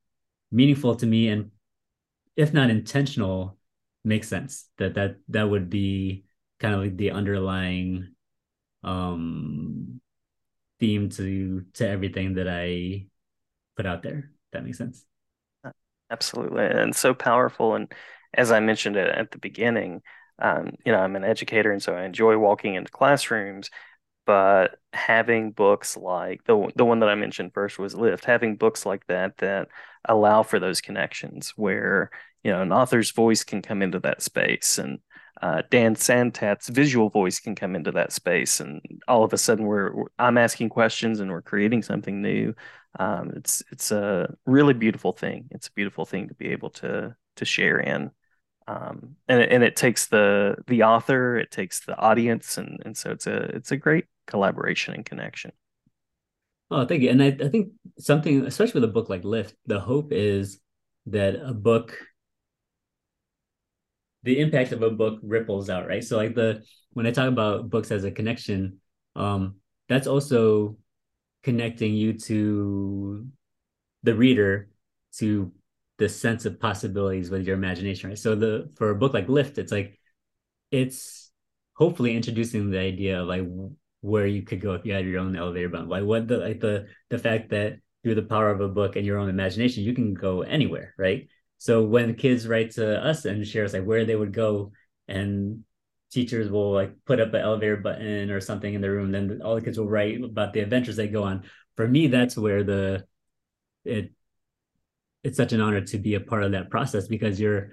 meaningful 0.50 0.96
to 0.96 1.06
me 1.06 1.28
and 1.28 1.50
if 2.36 2.52
not 2.52 2.70
intentional, 2.70 3.56
makes 4.04 4.28
sense. 4.28 4.68
That 4.78 4.94
that 4.94 5.16
that 5.28 5.48
would 5.48 5.70
be 5.70 6.24
kind 6.60 6.74
of 6.74 6.80
like 6.80 6.96
the 6.96 7.10
underlying 7.10 8.14
um 8.84 10.00
theme 10.78 11.08
to 11.10 11.64
to 11.74 11.88
everything 11.88 12.34
that 12.34 12.48
I 12.48 13.06
put 13.76 13.86
out 13.86 14.02
there. 14.02 14.32
that 14.52 14.64
makes 14.64 14.78
sense. 14.78 15.04
Absolutely, 16.10 16.64
and 16.66 16.94
so 16.94 17.14
powerful. 17.14 17.74
And 17.74 17.92
as 18.34 18.52
I 18.52 18.60
mentioned 18.60 18.96
it 18.96 19.08
at 19.08 19.30
the 19.32 19.38
beginning, 19.38 20.02
um, 20.38 20.72
you 20.84 20.92
know, 20.92 20.98
I'm 20.98 21.16
an 21.16 21.24
educator, 21.24 21.72
and 21.72 21.82
so 21.82 21.94
I 21.94 22.04
enjoy 22.04 22.38
walking 22.38 22.74
into 22.74 22.90
classrooms. 22.92 23.70
But 24.26 24.78
having 24.92 25.52
books 25.52 25.96
like 25.96 26.44
the 26.44 26.70
the 26.76 26.84
one 26.84 27.00
that 27.00 27.08
I 27.08 27.14
mentioned 27.14 27.54
first 27.54 27.78
was 27.78 27.94
Lift, 27.94 28.24
having 28.24 28.56
books 28.56 28.86
like 28.86 29.06
that 29.06 29.38
that 29.38 29.68
allow 30.04 30.42
for 30.42 30.58
those 30.60 30.80
connections, 30.80 31.52
where 31.56 32.10
you 32.44 32.52
know 32.52 32.62
an 32.62 32.72
author's 32.72 33.12
voice 33.12 33.44
can 33.44 33.62
come 33.62 33.82
into 33.82 34.00
that 34.00 34.22
space 34.22 34.78
and 34.78 34.98
uh, 35.42 35.62
Dan 35.70 35.94
Santat's 35.94 36.68
visual 36.68 37.08
voice 37.10 37.40
can 37.40 37.54
come 37.54 37.76
into 37.76 37.92
that 37.92 38.12
space, 38.12 38.60
and 38.60 38.80
all 39.06 39.24
of 39.24 39.32
a 39.32 39.38
sudden 39.38 39.66
we're, 39.66 39.92
I'm 40.18 40.38
asking 40.38 40.70
questions 40.70 41.20
and 41.20 41.30
we're 41.30 41.42
creating 41.42 41.82
something 41.82 42.22
new. 42.22 42.54
Um, 42.98 43.32
it's 43.36 43.62
it's 43.70 43.90
a 43.90 44.34
really 44.46 44.74
beautiful 44.74 45.12
thing. 45.12 45.48
It's 45.50 45.68
a 45.68 45.72
beautiful 45.72 46.06
thing 46.06 46.28
to 46.28 46.34
be 46.34 46.48
able 46.48 46.70
to 46.70 47.14
to 47.36 47.44
share 47.44 47.78
in, 47.78 48.10
um, 48.66 49.16
and 49.28 49.42
and 49.42 49.62
it 49.62 49.76
takes 49.76 50.06
the 50.06 50.56
the 50.66 50.84
author, 50.84 51.36
it 51.36 51.50
takes 51.50 51.80
the 51.80 51.96
audience, 51.96 52.56
and 52.56 52.80
and 52.84 52.96
so 52.96 53.10
it's 53.10 53.26
a 53.26 53.36
it's 53.56 53.72
a 53.72 53.76
great 53.76 54.06
collaboration 54.26 54.94
and 54.94 55.04
connection. 55.04 55.52
Oh, 56.70 56.84
thank 56.84 57.02
you. 57.02 57.10
And 57.10 57.22
I, 57.22 57.26
I 57.28 57.48
think 57.48 57.72
something, 57.98 58.44
especially 58.44 58.80
with 58.80 58.90
a 58.90 58.92
book 58.92 59.08
like 59.08 59.24
Lift, 59.24 59.54
the 59.66 59.78
hope 59.78 60.12
is 60.12 60.60
that 61.06 61.36
a 61.36 61.54
book 61.54 61.96
the 64.22 64.40
impact 64.40 64.72
of 64.72 64.82
a 64.82 64.90
book 64.90 65.20
ripples 65.22 65.70
out, 65.70 65.86
right? 65.86 66.02
So 66.02 66.16
like 66.16 66.34
the 66.34 66.64
when 66.92 67.06
I 67.06 67.10
talk 67.10 67.28
about 67.28 67.70
books 67.70 67.90
as 67.90 68.04
a 68.04 68.10
connection, 68.10 68.80
um, 69.14 69.56
that's 69.88 70.06
also 70.06 70.78
connecting 71.42 71.94
you 71.94 72.14
to 72.14 73.26
the 74.02 74.14
reader 74.14 74.68
to 75.18 75.52
the 75.98 76.08
sense 76.08 76.44
of 76.44 76.60
possibilities 76.60 77.30
with 77.30 77.46
your 77.46 77.56
imagination, 77.56 78.10
right? 78.10 78.18
So 78.18 78.34
the 78.34 78.70
for 78.76 78.90
a 78.90 78.94
book 78.96 79.14
like 79.14 79.28
Lift, 79.28 79.58
it's 79.58 79.72
like 79.72 79.98
it's 80.70 81.30
hopefully 81.74 82.16
introducing 82.16 82.70
the 82.70 82.78
idea 82.78 83.22
of 83.22 83.28
like 83.28 83.44
where 84.00 84.26
you 84.26 84.42
could 84.42 84.60
go 84.60 84.74
if 84.74 84.84
you 84.84 84.92
had 84.92 85.06
your 85.06 85.20
own 85.20 85.36
elevator 85.36 85.68
bump. 85.68 85.88
Like 85.88 86.04
what 86.04 86.28
the 86.28 86.38
like 86.38 86.60
the 86.60 86.86
the 87.10 87.18
fact 87.18 87.50
that 87.50 87.78
through 88.02 88.14
the 88.14 88.22
power 88.22 88.50
of 88.50 88.60
a 88.60 88.68
book 88.68 88.96
and 88.96 89.04
your 89.04 89.18
own 89.18 89.28
imagination, 89.28 89.84
you 89.84 89.94
can 89.94 90.14
go 90.14 90.42
anywhere, 90.42 90.94
right? 90.98 91.28
So 91.58 91.82
when 91.82 92.14
kids 92.14 92.46
write 92.46 92.72
to 92.72 93.02
us 93.04 93.24
and 93.24 93.46
share 93.46 93.64
us 93.64 93.72
like 93.72 93.84
where 93.84 94.04
they 94.04 94.16
would 94.16 94.32
go 94.32 94.72
and 95.08 95.64
teachers 96.10 96.50
will 96.50 96.72
like 96.72 96.92
put 97.04 97.20
up 97.20 97.34
an 97.34 97.40
elevator 97.40 97.76
button 97.76 98.30
or 98.30 98.40
something 98.40 98.72
in 98.72 98.80
the 98.80 98.90
room 98.90 99.10
then 99.10 99.40
all 99.44 99.54
the 99.54 99.60
kids 99.60 99.78
will 99.78 99.88
write 99.88 100.22
about 100.22 100.52
the 100.52 100.60
adventures 100.60 100.96
they 100.96 101.08
go 101.08 101.24
on. 101.24 101.44
For 101.76 101.86
me 101.86 102.06
that's 102.08 102.36
where 102.36 102.62
the 102.62 103.04
it 103.84 104.12
it's 105.22 105.36
such 105.36 105.52
an 105.52 105.60
honor 105.60 105.80
to 105.80 105.98
be 105.98 106.14
a 106.14 106.20
part 106.20 106.44
of 106.44 106.52
that 106.52 106.70
process 106.70 107.08
because 107.08 107.40
you're 107.40 107.72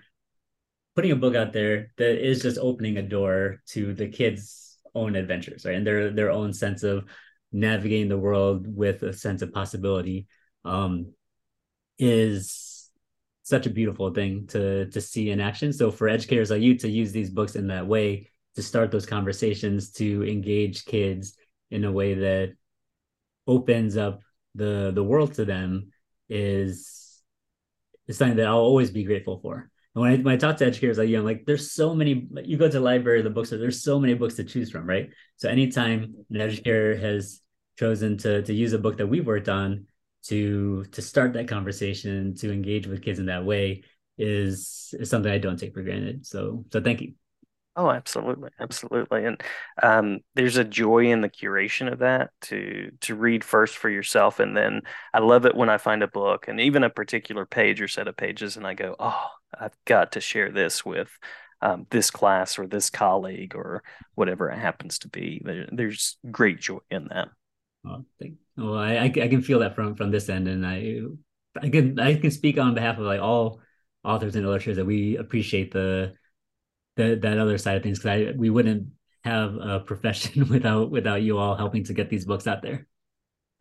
putting 0.95 1.11
a 1.11 1.15
book 1.15 1.35
out 1.35 1.53
there 1.53 1.91
that 1.97 2.17
is 2.17 2.41
just 2.41 2.57
opening 2.57 2.97
a 2.97 3.01
door 3.01 3.61
to 3.67 3.93
the 3.93 4.07
kids 4.07 4.77
own 4.95 5.15
adventures 5.15 5.65
right? 5.65 5.75
And 5.75 5.85
their 5.85 6.11
their 6.11 6.31
own 6.31 6.53
sense 6.53 6.83
of 6.83 7.05
navigating 7.51 8.09
the 8.09 8.17
world 8.17 8.65
with 8.67 9.03
a 9.03 9.13
sense 9.13 9.41
of 9.41 9.53
possibility 9.53 10.27
um 10.65 11.13
is 11.99 12.72
such 13.43 13.65
a 13.65 13.69
beautiful 13.69 14.13
thing 14.13 14.47
to 14.47 14.85
to 14.87 14.99
see 14.99 15.29
in 15.29 15.39
action 15.39 15.71
so 15.71 15.91
for 15.91 16.07
educators 16.07 16.49
like 16.49 16.61
you 16.61 16.77
to 16.77 16.89
use 16.89 17.11
these 17.11 17.29
books 17.29 17.55
in 17.55 17.67
that 17.67 17.85
way 17.85 18.29
to 18.55 18.63
start 18.63 18.91
those 18.91 19.05
conversations 19.05 19.91
to 19.91 20.23
engage 20.23 20.85
kids 20.85 21.35
in 21.71 21.83
a 21.83 21.91
way 21.91 22.13
that 22.13 22.53
opens 23.47 23.97
up 23.97 24.21
the 24.55 24.91
the 24.93 25.03
world 25.03 25.33
to 25.33 25.45
them 25.45 25.91
is 26.29 27.21
is 28.07 28.17
something 28.17 28.37
that 28.37 28.47
I'll 28.47 28.57
always 28.57 28.91
be 28.91 29.03
grateful 29.03 29.39
for. 29.39 29.69
And 29.95 30.01
when 30.01 30.11
I 30.11 30.15
when 30.17 30.33
I 30.33 30.37
talk 30.37 30.57
to 30.57 30.65
educators 30.65 30.97
like 30.97 31.09
you, 31.09 31.17
I'm 31.17 31.25
like, 31.25 31.45
there's 31.45 31.71
so 31.71 31.93
many. 31.93 32.27
You 32.43 32.57
go 32.57 32.67
to 32.67 32.71
the 32.71 32.79
library, 32.79 33.21
the 33.21 33.29
books 33.29 33.53
are 33.53 33.57
there's 33.57 33.83
so 33.83 33.99
many 33.99 34.13
books 34.13 34.35
to 34.35 34.43
choose 34.43 34.71
from, 34.71 34.87
right? 34.87 35.09
So 35.37 35.49
anytime 35.49 36.15
an 36.29 36.41
educator 36.41 36.95
has 36.97 37.41
chosen 37.77 38.17
to 38.19 38.41
to 38.43 38.53
use 38.53 38.73
a 38.73 38.79
book 38.79 38.97
that 38.97 39.07
we've 39.07 39.25
worked 39.25 39.49
on 39.49 39.87
to 40.23 40.85
to 40.85 41.01
start 41.01 41.33
that 41.33 41.47
conversation, 41.47 42.35
to 42.35 42.51
engage 42.51 42.87
with 42.87 43.01
kids 43.01 43.19
in 43.19 43.27
that 43.27 43.45
way, 43.45 43.83
is 44.17 44.93
is 44.99 45.09
something 45.09 45.31
I 45.31 45.37
don't 45.37 45.57
take 45.57 45.73
for 45.73 45.83
granted. 45.83 46.25
So 46.25 46.65
so 46.71 46.81
thank 46.81 47.01
you. 47.01 47.13
Oh, 47.75 47.89
absolutely, 47.89 48.51
absolutely, 48.59 49.25
and 49.25 49.41
um, 49.81 50.19
there's 50.35 50.57
a 50.57 50.63
joy 50.63 51.11
in 51.11 51.21
the 51.21 51.29
curation 51.29 51.91
of 51.91 51.99
that 51.99 52.29
to 52.41 52.91
to 53.01 53.15
read 53.15 53.43
first 53.43 53.77
for 53.77 53.89
yourself, 53.89 54.39
and 54.39 54.55
then 54.55 54.81
I 55.11 55.19
love 55.19 55.47
it 55.47 55.55
when 55.55 55.69
I 55.69 55.79
find 55.79 56.03
a 56.03 56.07
book 56.07 56.47
and 56.47 56.59
even 56.59 56.83
a 56.83 56.89
particular 56.91 57.47
page 57.47 57.81
or 57.81 57.87
set 57.87 58.07
of 58.07 58.15
pages, 58.15 58.57
and 58.57 58.67
I 58.67 58.75
go, 58.75 58.95
oh, 58.99 59.27
I've 59.59 59.75
got 59.85 60.11
to 60.11 60.21
share 60.21 60.51
this 60.51 60.85
with 60.85 61.09
um, 61.61 61.87
this 61.89 62.11
class 62.11 62.59
or 62.59 62.67
this 62.67 62.91
colleague 62.91 63.55
or 63.55 63.81
whatever 64.13 64.49
it 64.49 64.59
happens 64.59 64.99
to 64.99 65.07
be. 65.07 65.41
There, 65.43 65.67
there's 65.71 66.17
great 66.29 66.59
joy 66.59 66.79
in 66.91 67.07
that. 67.07 67.29
Oh, 67.85 68.05
thank, 68.19 68.35
well, 68.57 68.77
I, 68.77 69.05
I 69.05 69.09
can 69.09 69.41
feel 69.41 69.59
that 69.59 69.75
from 69.75 69.95
from 69.95 70.11
this 70.11 70.29
end, 70.29 70.47
and 70.47 70.65
I 70.65 71.01
I 71.61 71.69
can 71.69 71.99
I 71.99 72.15
can 72.15 72.31
speak 72.31 72.57
on 72.57 72.73
behalf 72.73 72.97
of 72.97 73.05
like 73.05 73.21
all 73.21 73.59
authors 74.03 74.35
and 74.35 74.45
illustrators 74.45 74.77
that 74.77 74.85
we 74.85 75.17
appreciate 75.17 75.71
the 75.71 76.13
that 76.95 77.21
that 77.21 77.37
other 77.37 77.57
side 77.57 77.77
of 77.77 77.83
things 77.83 77.99
because 77.99 78.35
we 78.37 78.49
wouldn't 78.49 78.89
have 79.23 79.55
a 79.55 79.79
profession 79.79 80.47
without 80.49 80.91
without 80.91 81.21
you 81.21 81.37
all 81.37 81.55
helping 81.55 81.83
to 81.85 81.93
get 81.93 82.09
these 82.09 82.25
books 82.25 82.47
out 82.47 82.61
there. 82.61 82.87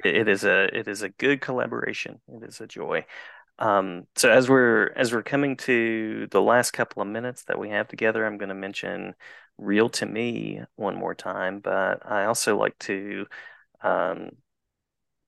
It 0.05 0.29
is 0.29 0.45
a 0.45 0.65
it 0.77 0.89
is 0.89 1.03
a 1.03 1.09
good 1.11 1.41
collaboration. 1.41 2.21
It 2.29 2.43
is 2.45 2.61
a 2.61 2.67
joy. 2.67 3.07
Um, 3.59 4.07
so 4.17 4.31
as 4.31 4.49
we're 4.49 4.93
as 4.97 5.13
we're 5.13 5.23
coming 5.23 5.57
to 5.59 6.27
the 6.31 6.43
last 6.43 6.73
couple 6.73 7.03
of 7.03 7.09
minutes 7.09 7.45
that 7.45 7.59
we 7.59 7.71
have 7.71 7.89
together, 7.89 8.27
I'm 8.27 8.39
going 8.39 8.49
to 8.49 8.55
mention 8.55 9.15
"Real 9.59 9.89
to 9.91 10.07
Me" 10.07 10.63
one 10.77 10.97
more 10.97 11.15
time, 11.15 11.61
but 11.61 12.05
I 12.05 12.25
also 12.25 12.57
like 12.57 12.79
to 12.81 13.27
um, 13.83 14.31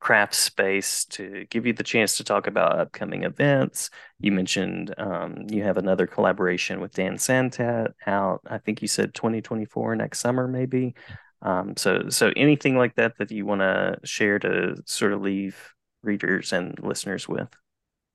craft 0.00 0.34
space 0.34 1.06
to 1.06 1.46
give 1.48 1.64
you 1.64 1.72
the 1.72 1.82
chance 1.82 2.18
to 2.18 2.24
talk 2.24 2.46
about 2.46 2.78
upcoming 2.78 3.24
events. 3.24 3.88
You 4.20 4.32
mentioned 4.32 4.94
um, 4.98 5.46
you 5.48 5.62
have 5.62 5.78
another 5.78 6.06
collaboration 6.06 6.80
with 6.80 6.92
Dan 6.92 7.14
Santat 7.14 7.94
out. 8.06 8.42
I 8.46 8.58
think 8.58 8.82
you 8.82 8.88
said 8.88 9.14
2024 9.14 9.96
next 9.96 10.20
summer, 10.20 10.46
maybe. 10.46 10.94
Um, 11.40 11.74
so, 11.76 12.10
so 12.10 12.32
anything 12.36 12.76
like 12.76 12.96
that 12.96 13.16
that 13.18 13.30
you 13.30 13.46
want 13.46 13.62
to 13.62 13.98
share 14.04 14.38
to 14.40 14.76
sort 14.84 15.14
of 15.14 15.22
leave 15.22 15.72
readers 16.02 16.52
and 16.52 16.78
listeners 16.82 17.26
with. 17.26 17.48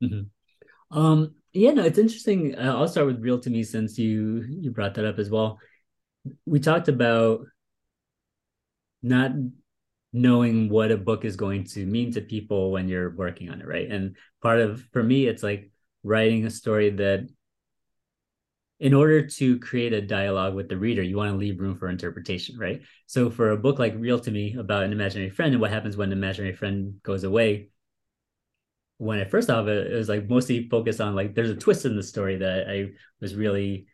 Mm-hmm. 0.03 0.97
Um, 0.97 1.35
yeah, 1.53 1.71
no, 1.71 1.83
it's 1.83 1.97
interesting. 1.97 2.55
Uh, 2.55 2.75
I'll 2.75 2.87
start 2.87 3.07
with 3.07 3.19
real 3.19 3.39
to 3.39 3.49
me 3.49 3.63
since 3.63 3.97
you 3.97 4.45
you 4.47 4.71
brought 4.71 4.93
that 4.95 5.05
up 5.05 5.17
as 5.17 5.29
well. 5.29 5.59
We 6.45 6.59
talked 6.59 6.87
about 6.87 7.41
not 9.01 9.31
knowing 10.11 10.69
what 10.69 10.91
a 10.91 10.97
book 10.97 11.25
is 11.25 11.35
going 11.35 11.63
to 11.63 11.85
mean 11.85 12.11
to 12.13 12.21
people 12.21 12.71
when 12.71 12.87
you're 12.87 13.11
working 13.15 13.49
on 13.49 13.61
it, 13.61 13.67
right? 13.67 13.89
And 13.89 14.15
part 14.41 14.59
of 14.59 14.83
for 14.91 15.03
me, 15.03 15.27
it's 15.27 15.43
like 15.43 15.71
writing 16.03 16.45
a 16.45 16.49
story 16.49 16.89
that 16.91 17.27
in 18.79 18.93
order 18.93 19.27
to 19.27 19.59
create 19.59 19.91
a 19.91 20.01
dialogue 20.01 20.55
with 20.55 20.69
the 20.69 20.77
reader, 20.77 21.03
you 21.03 21.17
want 21.17 21.31
to 21.31 21.37
leave 21.37 21.59
room 21.59 21.77
for 21.77 21.89
interpretation, 21.89 22.57
right? 22.57 22.81
So 23.07 23.29
for 23.29 23.51
a 23.51 23.57
book 23.57 23.77
like 23.77 23.93
Real 23.97 24.19
to 24.21 24.31
Me 24.31 24.55
about 24.57 24.83
an 24.83 24.93
imaginary 24.93 25.29
friend 25.29 25.53
and 25.53 25.61
what 25.61 25.71
happens 25.71 25.97
when 25.97 26.11
an 26.11 26.17
imaginary 26.17 26.53
friend 26.53 26.95
goes 27.03 27.25
away, 27.25 27.69
when 28.97 29.19
I 29.19 29.25
first 29.25 29.49
of 29.49 29.67
it, 29.67 29.91
it 29.91 29.95
was 29.95 30.09
like 30.09 30.29
mostly 30.29 30.69
focused 30.69 31.01
on 31.01 31.15
like 31.15 31.35
there's 31.35 31.49
a 31.49 31.55
twist 31.55 31.85
in 31.85 31.95
the 31.95 32.03
story 32.03 32.37
that 32.37 32.69
I 32.69 32.91
was 33.19 33.35
really 33.35 33.87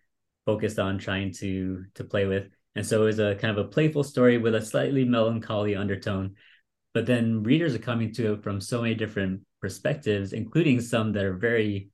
focused 0.45 0.79
on 0.79 0.97
trying 0.99 1.31
to 1.33 1.85
to 1.95 2.03
play 2.03 2.25
with. 2.25 2.49
And 2.75 2.85
so 2.85 3.03
it 3.03 3.05
was 3.05 3.19
a 3.19 3.35
kind 3.35 3.57
of 3.57 3.65
a 3.65 3.69
playful 3.69 4.03
story 4.03 4.37
with 4.37 4.55
a 4.55 4.61
slightly 4.61 5.05
melancholy 5.05 5.75
undertone. 5.75 6.35
But 6.93 7.05
then 7.05 7.43
readers 7.43 7.73
are 7.75 7.79
coming 7.79 8.13
to 8.13 8.33
it 8.33 8.43
from 8.43 8.59
so 8.59 8.81
many 8.81 8.95
different 8.95 9.41
perspectives, 9.61 10.33
including 10.33 10.81
some 10.81 11.13
that 11.13 11.23
are 11.23 11.35
very 11.35 11.89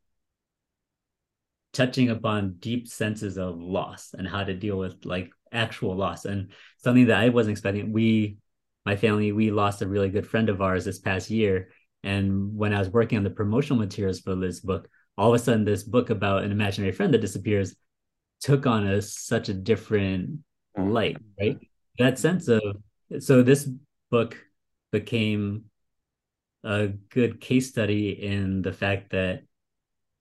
touching 1.74 2.10
upon 2.10 2.56
deep 2.60 2.88
senses 2.88 3.38
of 3.38 3.60
loss 3.60 4.14
and 4.18 4.28
how 4.28 4.44
to 4.44 4.54
deal 4.54 4.78
with 4.78 5.06
like 5.06 5.32
actual 5.52 5.96
loss 5.96 6.26
and 6.26 6.52
something 6.78 7.08
that 7.08 7.20
I 7.20 7.30
wasn't 7.30 7.52
expecting. 7.52 7.94
We, 7.94 8.38
my 8.86 8.96
family, 8.96 9.32
we 9.32 9.52
lost 9.52 9.82
a 9.82 9.88
really 9.88 10.10
good 10.10 10.28
friend 10.28 10.50
of 10.50 10.62
ours 10.62 10.86
this 10.86 11.00
past 11.00 11.30
year. 11.30 11.70
And 12.04 12.56
when 12.56 12.74
I 12.74 12.80
was 12.80 12.90
working 12.90 13.18
on 13.18 13.24
the 13.24 13.30
promotional 13.30 13.80
materials 13.80 14.20
for 14.20 14.36
this 14.36 14.60
book, 14.60 14.90
all 15.18 15.34
of 15.34 15.40
a 15.40 15.44
sudden 15.44 15.64
this 15.64 15.84
book 15.84 16.10
about 16.10 16.44
an 16.44 16.52
imaginary 16.52 16.92
friend 16.92 17.14
that 17.14 17.22
disappears 17.22 17.76
took 18.42 18.66
on 18.66 18.88
a 18.88 19.02
such 19.02 19.50
a 19.50 19.54
different 19.54 20.40
light, 20.78 21.18
right? 21.40 21.58
That 22.00 22.20
sense 22.20 22.48
of 22.48 22.62
so 23.20 23.44
this 23.44 23.70
book 24.10 24.38
became 24.92 25.66
a 26.64 26.88
good 26.88 27.42
case 27.42 27.70
study 27.70 28.12
in 28.12 28.62
the 28.62 28.74
fact 28.74 29.12
that 29.12 29.44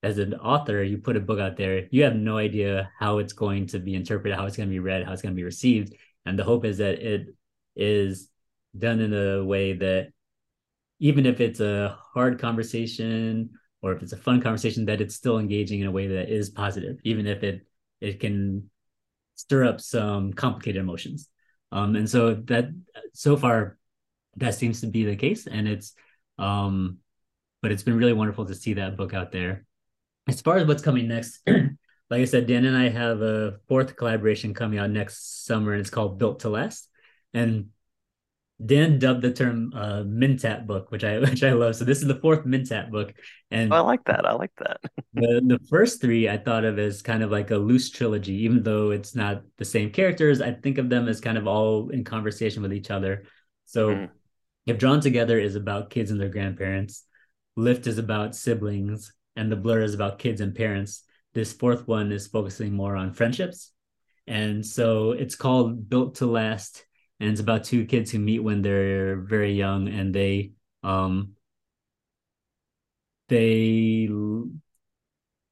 as 0.02 0.18
an 0.18 0.34
author, 0.34 0.82
you 0.82 0.98
put 0.98 1.16
a 1.16 1.20
book 1.20 1.38
out 1.38 1.56
there, 1.56 1.86
you 1.90 2.04
have 2.04 2.16
no 2.16 2.38
idea 2.38 2.90
how 2.98 3.18
it's 3.18 3.34
going 3.34 3.66
to 3.68 3.78
be 3.78 3.94
interpreted, 3.94 4.36
how 4.36 4.46
it's 4.46 4.56
going 4.56 4.68
to 4.68 4.72
be 4.72 4.78
read, 4.78 5.04
how 5.04 5.12
it's 5.12 5.20
going 5.22 5.34
to 5.34 5.36
be 5.36 5.44
received. 5.44 5.94
And 6.24 6.38
the 6.38 6.44
hope 6.44 6.64
is 6.64 6.78
that 6.78 7.00
it 7.00 7.34
is 7.76 8.30
done 8.76 9.00
in 9.00 9.12
a 9.12 9.44
way 9.44 9.74
that 9.74 10.12
even 11.00 11.26
if 11.26 11.40
it's 11.40 11.60
a 11.60 11.98
hard 12.14 12.38
conversation 12.38 13.50
or 13.82 13.92
if 13.92 14.02
it's 14.02 14.12
a 14.12 14.16
fun 14.16 14.40
conversation, 14.40 14.86
that 14.86 15.00
it's 15.00 15.14
still 15.14 15.38
engaging 15.38 15.80
in 15.80 15.86
a 15.86 15.90
way 15.90 16.06
that 16.06 16.30
is 16.30 16.50
positive, 16.50 16.98
even 17.04 17.26
if 17.26 17.42
it 17.42 17.66
it 18.00 18.20
can 18.20 18.70
stir 19.40 19.64
up 19.64 19.80
some 19.80 20.32
complicated 20.32 20.80
emotions. 20.80 21.28
Um, 21.72 21.96
and 21.96 22.08
so 22.08 22.34
that 22.34 22.68
so 23.12 23.36
far 23.36 23.78
that 24.36 24.54
seems 24.54 24.80
to 24.80 24.86
be 24.86 25.04
the 25.04 25.16
case, 25.16 25.46
and 25.46 25.68
it's 25.68 25.94
um, 26.38 26.98
but 27.62 27.72
it's 27.72 27.82
been 27.82 27.96
really 27.96 28.12
wonderful 28.12 28.46
to 28.46 28.54
see 28.54 28.74
that 28.74 28.96
book 28.96 29.14
out 29.14 29.32
there. 29.32 29.64
As 30.28 30.40
far 30.40 30.58
as 30.58 30.66
what's 30.66 30.82
coming 30.82 31.08
next, 31.08 31.40
like 31.46 32.22
I 32.22 32.24
said, 32.24 32.46
Dan 32.46 32.64
and 32.64 32.76
I 32.76 32.88
have 32.88 33.22
a 33.22 33.58
fourth 33.68 33.96
collaboration 33.96 34.54
coming 34.54 34.78
out 34.78 34.90
next 34.90 35.46
summer, 35.46 35.72
and 35.72 35.80
it's 35.80 35.90
called 35.90 36.18
Built 36.18 36.40
to 36.40 36.50
Last. 36.50 36.88
And 37.32 37.68
Dan 38.64 38.98
dubbed 38.98 39.22
the 39.22 39.32
term 39.32 39.72
uh, 39.74 40.02
Mentat 40.02 40.66
book, 40.66 40.90
which 40.90 41.04
I 41.04 41.18
which 41.20 41.42
I 41.42 41.52
love. 41.52 41.76
So 41.76 41.84
this 41.84 42.02
is 42.02 42.06
the 42.06 42.16
fourth 42.16 42.44
Mentat 42.44 42.90
book, 42.90 43.14
and 43.50 43.72
oh, 43.72 43.76
I 43.76 43.80
like 43.80 44.04
that. 44.04 44.26
I 44.26 44.32
like 44.32 44.52
that. 44.58 44.80
the 45.14 45.40
the 45.44 45.58
first 45.70 46.00
three 46.00 46.28
I 46.28 46.36
thought 46.36 46.64
of 46.64 46.78
as 46.78 47.02
kind 47.02 47.22
of 47.22 47.30
like 47.30 47.50
a 47.50 47.56
loose 47.56 47.90
trilogy, 47.90 48.44
even 48.44 48.62
though 48.62 48.90
it's 48.90 49.14
not 49.14 49.42
the 49.56 49.64
same 49.64 49.90
characters. 49.90 50.42
I 50.42 50.52
think 50.52 50.78
of 50.78 50.90
them 50.90 51.08
as 51.08 51.20
kind 51.20 51.38
of 51.38 51.46
all 51.46 51.88
in 51.88 52.04
conversation 52.04 52.62
with 52.62 52.72
each 52.72 52.90
other. 52.90 53.24
So, 53.64 53.90
mm. 53.90 54.10
if 54.66 54.78
Drawn 54.78 55.00
Together 55.00 55.38
is 55.38 55.56
about 55.56 55.90
kids 55.90 56.10
and 56.10 56.20
their 56.20 56.28
grandparents, 56.28 57.04
Lift 57.56 57.86
is 57.86 57.98
about 57.98 58.34
siblings, 58.34 59.12
and 59.36 59.50
The 59.50 59.56
Blur 59.56 59.82
is 59.82 59.94
about 59.94 60.18
kids 60.18 60.40
and 60.40 60.54
parents. 60.54 61.04
This 61.32 61.52
fourth 61.52 61.86
one 61.88 62.12
is 62.12 62.26
focusing 62.26 62.74
more 62.74 62.96
on 62.96 63.14
friendships, 63.14 63.72
and 64.26 64.66
so 64.66 65.12
it's 65.12 65.36
called 65.36 65.88
Built 65.88 66.16
to 66.16 66.26
Last 66.26 66.84
and 67.20 67.30
it's 67.30 67.40
about 67.40 67.64
two 67.64 67.84
kids 67.84 68.10
who 68.10 68.18
meet 68.18 68.40
when 68.40 68.62
they're 68.62 69.16
very 69.20 69.52
young 69.52 69.88
and 69.88 70.14
they 70.14 70.52
um 70.82 71.36
they 73.28 74.08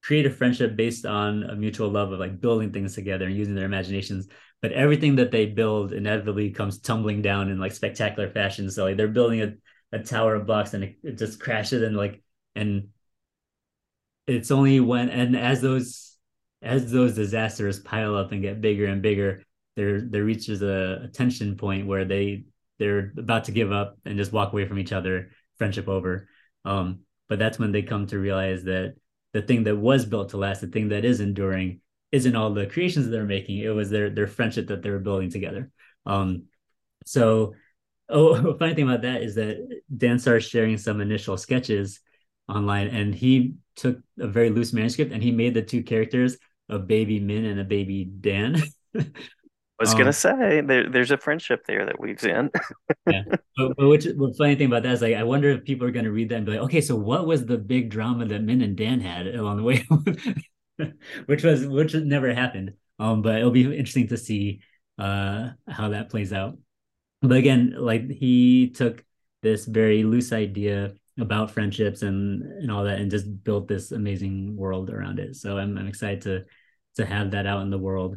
create 0.02 0.26
a 0.26 0.30
friendship 0.30 0.76
based 0.76 1.04
on 1.04 1.42
a 1.44 1.54
mutual 1.54 1.90
love 1.90 2.12
of 2.12 2.18
like 2.18 2.40
building 2.40 2.72
things 2.72 2.94
together 2.94 3.26
and 3.26 3.36
using 3.36 3.54
their 3.54 3.66
imaginations. 3.66 4.26
But 4.62 4.72
everything 4.72 5.16
that 5.16 5.30
they 5.30 5.46
build 5.46 5.92
inevitably 5.92 6.50
comes 6.50 6.78
tumbling 6.78 7.22
down 7.22 7.50
in 7.50 7.58
like 7.60 7.72
spectacular 7.72 8.30
fashion. 8.30 8.70
So 8.70 8.84
like 8.84 8.96
they're 8.96 9.08
building 9.08 9.42
a, 9.42 9.96
a 9.96 10.02
tower 10.02 10.34
of 10.34 10.46
blocks 10.46 10.74
and 10.74 10.84
it, 10.84 10.96
it 11.02 11.18
just 11.18 11.40
crashes 11.40 11.82
and 11.82 11.96
like 11.96 12.22
and 12.56 12.88
it's 14.26 14.50
only 14.50 14.80
when 14.80 15.08
and 15.08 15.36
as 15.36 15.60
those 15.60 16.16
as 16.60 16.90
those 16.90 17.14
disasters 17.14 17.78
pile 17.78 18.16
up 18.16 18.32
and 18.32 18.42
get 18.42 18.60
bigger 18.60 18.86
and 18.86 19.00
bigger 19.00 19.44
there 19.78 20.00
there 20.00 20.24
reaches 20.24 20.60
a, 20.60 21.02
a 21.04 21.08
tension 21.08 21.56
point 21.56 21.86
where 21.86 22.04
they 22.04 22.44
they're 22.80 23.12
about 23.16 23.44
to 23.44 23.52
give 23.52 23.70
up 23.70 23.96
and 24.04 24.18
just 24.18 24.32
walk 24.32 24.52
away 24.52 24.66
from 24.66 24.78
each 24.80 24.92
other, 24.92 25.30
friendship 25.56 25.88
over. 25.88 26.28
Um, 26.64 27.00
but 27.28 27.38
that's 27.38 27.60
when 27.60 27.70
they 27.70 27.82
come 27.82 28.06
to 28.08 28.18
realize 28.18 28.64
that 28.64 28.96
the 29.32 29.42
thing 29.42 29.62
that 29.64 29.76
was 29.76 30.04
built 30.04 30.30
to 30.30 30.36
last, 30.36 30.62
the 30.62 30.66
thing 30.66 30.88
that 30.88 31.04
is 31.04 31.20
enduring, 31.20 31.80
isn't 32.10 32.34
all 32.34 32.52
the 32.52 32.66
creations 32.66 33.04
that 33.04 33.12
they're 33.12 33.24
making. 33.24 33.58
It 33.58 33.68
was 33.68 33.88
their 33.88 34.10
their 34.10 34.26
friendship 34.26 34.66
that 34.66 34.82
they 34.82 34.90
were 34.90 34.98
building 34.98 35.30
together. 35.30 35.70
Um, 36.04 36.46
so, 37.06 37.54
oh, 38.08 38.54
funny 38.58 38.74
thing 38.74 38.88
about 38.88 39.02
that 39.02 39.22
is 39.22 39.36
that 39.36 39.80
Dan 39.96 40.18
started 40.18 40.40
sharing 40.40 40.76
some 40.76 41.00
initial 41.00 41.36
sketches 41.36 42.00
online, 42.48 42.88
and 42.88 43.14
he 43.14 43.54
took 43.76 43.98
a 44.18 44.26
very 44.26 44.50
loose 44.50 44.72
manuscript 44.72 45.12
and 45.12 45.22
he 45.22 45.30
made 45.30 45.54
the 45.54 45.62
two 45.62 45.84
characters 45.84 46.36
a 46.68 46.80
baby 46.80 47.20
Minh 47.20 47.48
and 47.48 47.60
a 47.60 47.64
baby 47.64 48.04
Dan. 48.04 48.60
I 49.78 49.82
was 49.82 49.92
um, 49.92 49.98
gonna 49.98 50.12
say 50.12 50.60
there, 50.60 50.88
there's 50.88 51.12
a 51.12 51.16
friendship 51.16 51.64
there 51.66 51.86
that 51.86 52.00
weaves 52.00 52.24
in. 52.24 52.50
yeah, 53.08 53.22
but, 53.56 53.76
but 53.76 53.88
which 53.88 54.04
the 54.04 54.34
funny 54.36 54.56
thing 54.56 54.66
about 54.66 54.82
that 54.82 54.92
is 54.92 55.02
like 55.02 55.14
I 55.14 55.22
wonder 55.22 55.50
if 55.50 55.64
people 55.64 55.86
are 55.86 55.92
gonna 55.92 56.10
read 56.10 56.30
that 56.30 56.36
and 56.36 56.46
be 56.46 56.52
like, 56.52 56.62
okay, 56.62 56.80
so 56.80 56.96
what 56.96 57.26
was 57.26 57.46
the 57.46 57.58
big 57.58 57.90
drama 57.90 58.26
that 58.26 58.44
Minh 58.44 58.64
and 58.64 58.76
Dan 58.76 59.00
had 59.00 59.26
along 59.28 59.58
the 59.58 59.62
way, 59.62 59.86
which 61.26 61.44
was 61.44 61.66
which 61.66 61.94
never 61.94 62.34
happened. 62.34 62.72
Um, 62.98 63.22
but 63.22 63.36
it'll 63.36 63.52
be 63.52 63.64
interesting 63.64 64.08
to 64.08 64.16
see 64.16 64.60
uh 64.98 65.50
how 65.68 65.90
that 65.90 66.10
plays 66.10 66.32
out. 66.32 66.58
But 67.22 67.36
again, 67.36 67.74
like 67.78 68.10
he 68.10 68.70
took 68.70 69.04
this 69.42 69.66
very 69.66 70.02
loose 70.02 70.32
idea 70.32 70.94
about 71.20 71.52
friendships 71.52 72.02
and 72.02 72.42
and 72.42 72.70
all 72.70 72.84
that 72.84 72.98
and 72.98 73.10
just 73.10 73.44
built 73.44 73.68
this 73.68 73.92
amazing 73.92 74.56
world 74.56 74.90
around 74.90 75.20
it. 75.20 75.36
So 75.36 75.56
I'm 75.56 75.78
I'm 75.78 75.86
excited 75.86 76.22
to 76.22 76.44
to 76.96 77.06
have 77.06 77.30
that 77.30 77.46
out 77.46 77.62
in 77.62 77.70
the 77.70 77.78
world 77.78 78.16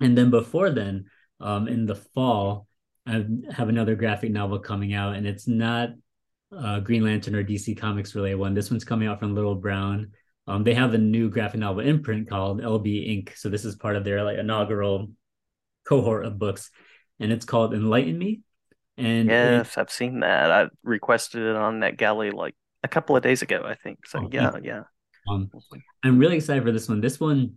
and 0.00 0.16
then 0.16 0.30
before 0.30 0.70
then, 0.70 1.06
um, 1.40 1.68
in 1.68 1.86
the 1.86 1.94
fall, 1.94 2.66
I 3.06 3.24
have 3.52 3.68
another 3.68 3.94
graphic 3.94 4.30
novel 4.30 4.58
coming 4.58 4.94
out, 4.94 5.14
and 5.14 5.26
it's 5.26 5.46
not 5.46 5.90
uh, 6.56 6.80
Green 6.80 7.04
Lantern 7.04 7.34
or 7.34 7.44
DC 7.44 7.78
Comics 7.78 8.14
related 8.14 8.36
one. 8.36 8.54
This 8.54 8.70
one's 8.70 8.84
coming 8.84 9.08
out 9.08 9.20
from 9.20 9.34
Little 9.34 9.54
Brown. 9.54 10.12
Um, 10.46 10.64
they 10.64 10.74
have 10.74 10.94
a 10.94 10.98
new 10.98 11.28
graphic 11.28 11.60
novel 11.60 11.84
imprint 11.84 12.28
called 12.28 12.60
LB 12.60 13.08
Ink. 13.08 13.34
So 13.36 13.48
this 13.48 13.64
is 13.64 13.74
part 13.76 13.96
of 13.96 14.04
their 14.04 14.22
like 14.22 14.38
inaugural 14.38 15.10
cohort 15.86 16.24
of 16.24 16.38
books, 16.38 16.70
and 17.20 17.32
it's 17.32 17.44
called 17.44 17.74
Enlighten 17.74 18.18
Me. 18.18 18.40
And 18.96 19.28
yes, 19.28 19.76
it, 19.76 19.80
I've 19.80 19.90
seen 19.90 20.20
that. 20.20 20.50
I 20.50 20.66
requested 20.82 21.42
it 21.42 21.56
on 21.56 21.80
NetGalley 21.80 22.32
like 22.32 22.54
a 22.82 22.88
couple 22.88 23.16
of 23.16 23.22
days 23.22 23.42
ago, 23.42 23.62
I 23.64 23.74
think. 23.74 24.06
So 24.06 24.20
oh, 24.20 24.28
yeah, 24.32 24.52
yeah. 24.62 24.82
Um, 25.28 25.50
I'm 26.04 26.18
really 26.18 26.36
excited 26.36 26.62
for 26.62 26.72
this 26.72 26.88
one. 26.88 27.00
This 27.00 27.20
one 27.20 27.56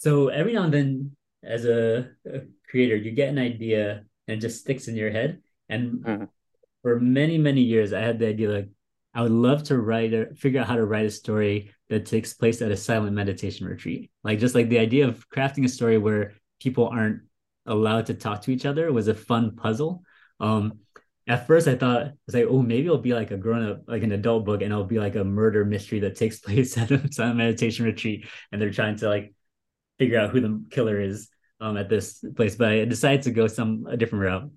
so 0.00 0.28
every 0.28 0.54
now 0.54 0.64
and 0.64 0.72
then, 0.72 1.16
as 1.44 1.66
a, 1.66 2.08
a 2.26 2.40
creator, 2.70 2.96
you 2.96 3.10
get 3.10 3.28
an 3.28 3.38
idea 3.38 4.04
and 4.26 4.38
it 4.38 4.40
just 4.40 4.60
sticks 4.60 4.88
in 4.88 4.96
your 4.96 5.10
head. 5.10 5.42
And 5.68 5.92
mm-hmm. 6.02 6.24
for 6.80 6.98
many, 6.98 7.36
many 7.36 7.60
years, 7.60 7.92
I 7.92 8.00
had 8.00 8.18
the 8.18 8.28
idea 8.28 8.48
like 8.48 8.68
I 9.12 9.20
would 9.20 9.30
love 9.30 9.62
to 9.64 9.78
write 9.78 10.14
or 10.14 10.34
figure 10.34 10.62
out 10.62 10.68
how 10.68 10.76
to 10.76 10.86
write 10.86 11.04
a 11.04 11.10
story 11.10 11.72
that 11.90 12.06
takes 12.06 12.32
place 12.32 12.62
at 12.62 12.70
a 12.70 12.78
silent 12.78 13.14
meditation 13.14 13.66
retreat. 13.66 14.10
Like 14.24 14.38
just 14.38 14.54
like 14.54 14.70
the 14.70 14.78
idea 14.78 15.06
of 15.06 15.28
crafting 15.28 15.66
a 15.66 15.68
story 15.68 15.98
where 15.98 16.32
people 16.60 16.88
aren't 16.88 17.22
allowed 17.66 18.06
to 18.06 18.14
talk 18.14 18.40
to 18.42 18.52
each 18.52 18.64
other 18.64 18.90
was 18.92 19.08
a 19.08 19.14
fun 19.14 19.54
puzzle. 19.54 20.02
Um, 20.38 20.78
at 21.26 21.46
first 21.46 21.68
I 21.68 21.74
thought 21.74 22.12
it's 22.26 22.34
like, 22.34 22.46
oh, 22.48 22.62
maybe 22.62 22.86
it'll 22.86 22.98
be 22.98 23.12
like 23.12 23.32
a 23.32 23.36
grown 23.36 23.68
up, 23.68 23.82
like 23.86 24.02
an 24.02 24.12
adult 24.12 24.46
book, 24.46 24.62
and 24.62 24.72
it'll 24.72 24.84
be 24.84 24.98
like 24.98 25.16
a 25.16 25.24
murder 25.24 25.66
mystery 25.66 26.00
that 26.00 26.16
takes 26.16 26.40
place 26.40 26.78
at 26.78 26.90
a 26.90 27.12
silent 27.12 27.36
meditation 27.36 27.84
retreat, 27.84 28.26
and 28.50 28.62
they're 28.62 28.70
trying 28.70 28.96
to 28.96 29.08
like 29.08 29.34
figure 30.00 30.18
out 30.18 30.30
who 30.30 30.40
the 30.40 30.64
killer 30.70 30.98
is 30.98 31.28
um, 31.60 31.76
at 31.76 31.90
this 31.90 32.24
place, 32.34 32.56
but 32.56 32.72
I 32.72 32.84
decided 32.86 33.22
to 33.24 33.30
go 33.30 33.46
some 33.46 33.86
a 33.86 33.96
different 33.98 34.24
route. 34.24 34.50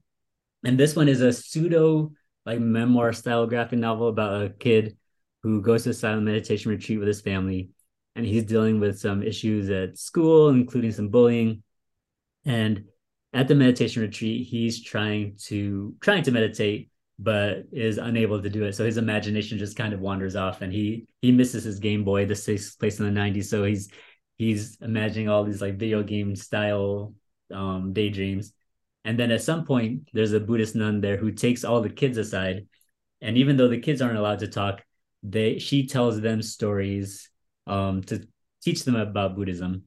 And 0.63 0.79
this 0.79 0.95
one 0.95 1.09
is 1.09 1.19
a 1.19 1.33
pseudo 1.33 2.13
like 2.45 2.59
memoir 2.59 3.11
style 3.11 3.45
graphic 3.45 3.79
novel 3.79 4.07
about 4.07 4.41
a 4.41 4.49
kid 4.49 4.97
who 5.43 5.61
goes 5.61 5.83
to 5.83 5.89
a 5.89 5.93
silent 5.93 6.23
meditation 6.23 6.71
retreat 6.71 6.99
with 6.99 7.09
his 7.09 7.19
family, 7.19 7.71
and 8.15 8.25
he's 8.25 8.45
dealing 8.45 8.79
with 8.79 8.97
some 8.99 9.21
issues 9.21 9.69
at 9.69 9.97
school, 9.97 10.49
including 10.49 10.93
some 10.93 11.09
bullying. 11.09 11.61
And 12.45 12.85
at 13.33 13.49
the 13.49 13.55
meditation 13.55 14.01
retreat, 14.01 14.47
he's 14.47 14.81
trying 14.81 15.35
to 15.47 15.93
trying 15.99 16.23
to 16.23 16.31
meditate, 16.31 16.89
but 17.19 17.65
is 17.73 17.97
unable 17.97 18.41
to 18.41 18.49
do 18.49 18.63
it. 18.63 18.75
So 18.75 18.85
his 18.85 18.97
imagination 18.97 19.57
just 19.57 19.75
kind 19.75 19.93
of 19.93 19.99
wanders 19.99 20.37
off, 20.37 20.61
and 20.61 20.71
he 20.71 21.07
he 21.21 21.33
misses 21.33 21.65
his 21.65 21.79
Game 21.79 22.05
Boy. 22.05 22.25
This 22.25 22.45
takes 22.45 22.75
place 22.75 22.99
in 22.99 23.13
the 23.13 23.19
'90s, 23.19 23.45
so 23.45 23.65
he's 23.65 23.89
he's 24.43 24.77
imagining 24.81 25.29
all 25.29 25.43
these 25.43 25.61
like 25.61 25.77
video 25.77 26.03
game 26.03 26.35
style 26.35 27.13
um, 27.51 27.93
daydreams. 27.93 28.53
And 29.05 29.19
then 29.19 29.31
at 29.31 29.41
some 29.43 29.65
point, 29.65 30.09
there's 30.13 30.33
a 30.33 30.39
Buddhist 30.39 30.75
nun 30.75 31.01
there 31.01 31.17
who 31.17 31.31
takes 31.31 31.63
all 31.63 31.81
the 31.81 31.89
kids 31.89 32.17
aside, 32.17 32.67
and 33.21 33.37
even 33.37 33.57
though 33.57 33.67
the 33.67 33.79
kids 33.79 34.01
aren't 34.01 34.17
allowed 34.17 34.39
to 34.39 34.47
talk, 34.47 34.83
they 35.23 35.59
she 35.59 35.87
tells 35.87 36.21
them 36.21 36.41
stories 36.41 37.29
um, 37.67 38.01
to 38.03 38.27
teach 38.61 38.83
them 38.83 38.95
about 38.95 39.35
Buddhism. 39.35 39.83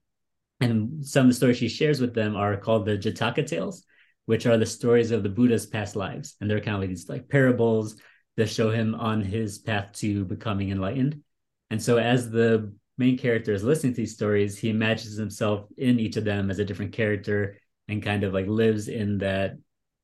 And 0.60 1.04
some 1.04 1.26
of 1.26 1.30
the 1.30 1.36
stories 1.36 1.58
she 1.58 1.68
shares 1.68 2.00
with 2.00 2.14
them 2.14 2.34
are 2.34 2.56
called 2.56 2.86
the 2.86 2.96
Jataka 2.96 3.46
tales, 3.46 3.84
which 4.24 4.46
are 4.46 4.56
the 4.56 4.66
stories 4.66 5.10
of 5.10 5.22
the 5.22 5.28
Buddha's 5.28 5.66
past 5.66 5.96
lives, 5.96 6.36
and 6.40 6.50
they're 6.50 6.60
kind 6.60 6.76
of 6.76 6.80
like 6.80 6.90
these 6.90 7.08
like 7.08 7.28
parables 7.28 7.96
that 8.36 8.50
show 8.50 8.70
him 8.70 8.94
on 8.94 9.22
his 9.22 9.58
path 9.58 9.92
to 9.94 10.24
becoming 10.24 10.70
enlightened. 10.70 11.22
And 11.70 11.82
so 11.82 11.96
as 11.96 12.30
the 12.30 12.72
main 12.98 13.18
character 13.18 13.52
is 13.52 13.62
listening 13.62 13.92
to 13.92 14.00
these 14.00 14.14
stories, 14.14 14.58
he 14.58 14.70
imagines 14.70 15.16
himself 15.16 15.66
in 15.76 16.00
each 16.00 16.16
of 16.16 16.24
them 16.24 16.50
as 16.50 16.58
a 16.58 16.64
different 16.64 16.92
character 16.92 17.58
and 17.88 18.02
kind 18.02 18.24
of 18.24 18.32
like 18.32 18.46
lives 18.46 18.88
in 18.88 19.18
that 19.18 19.56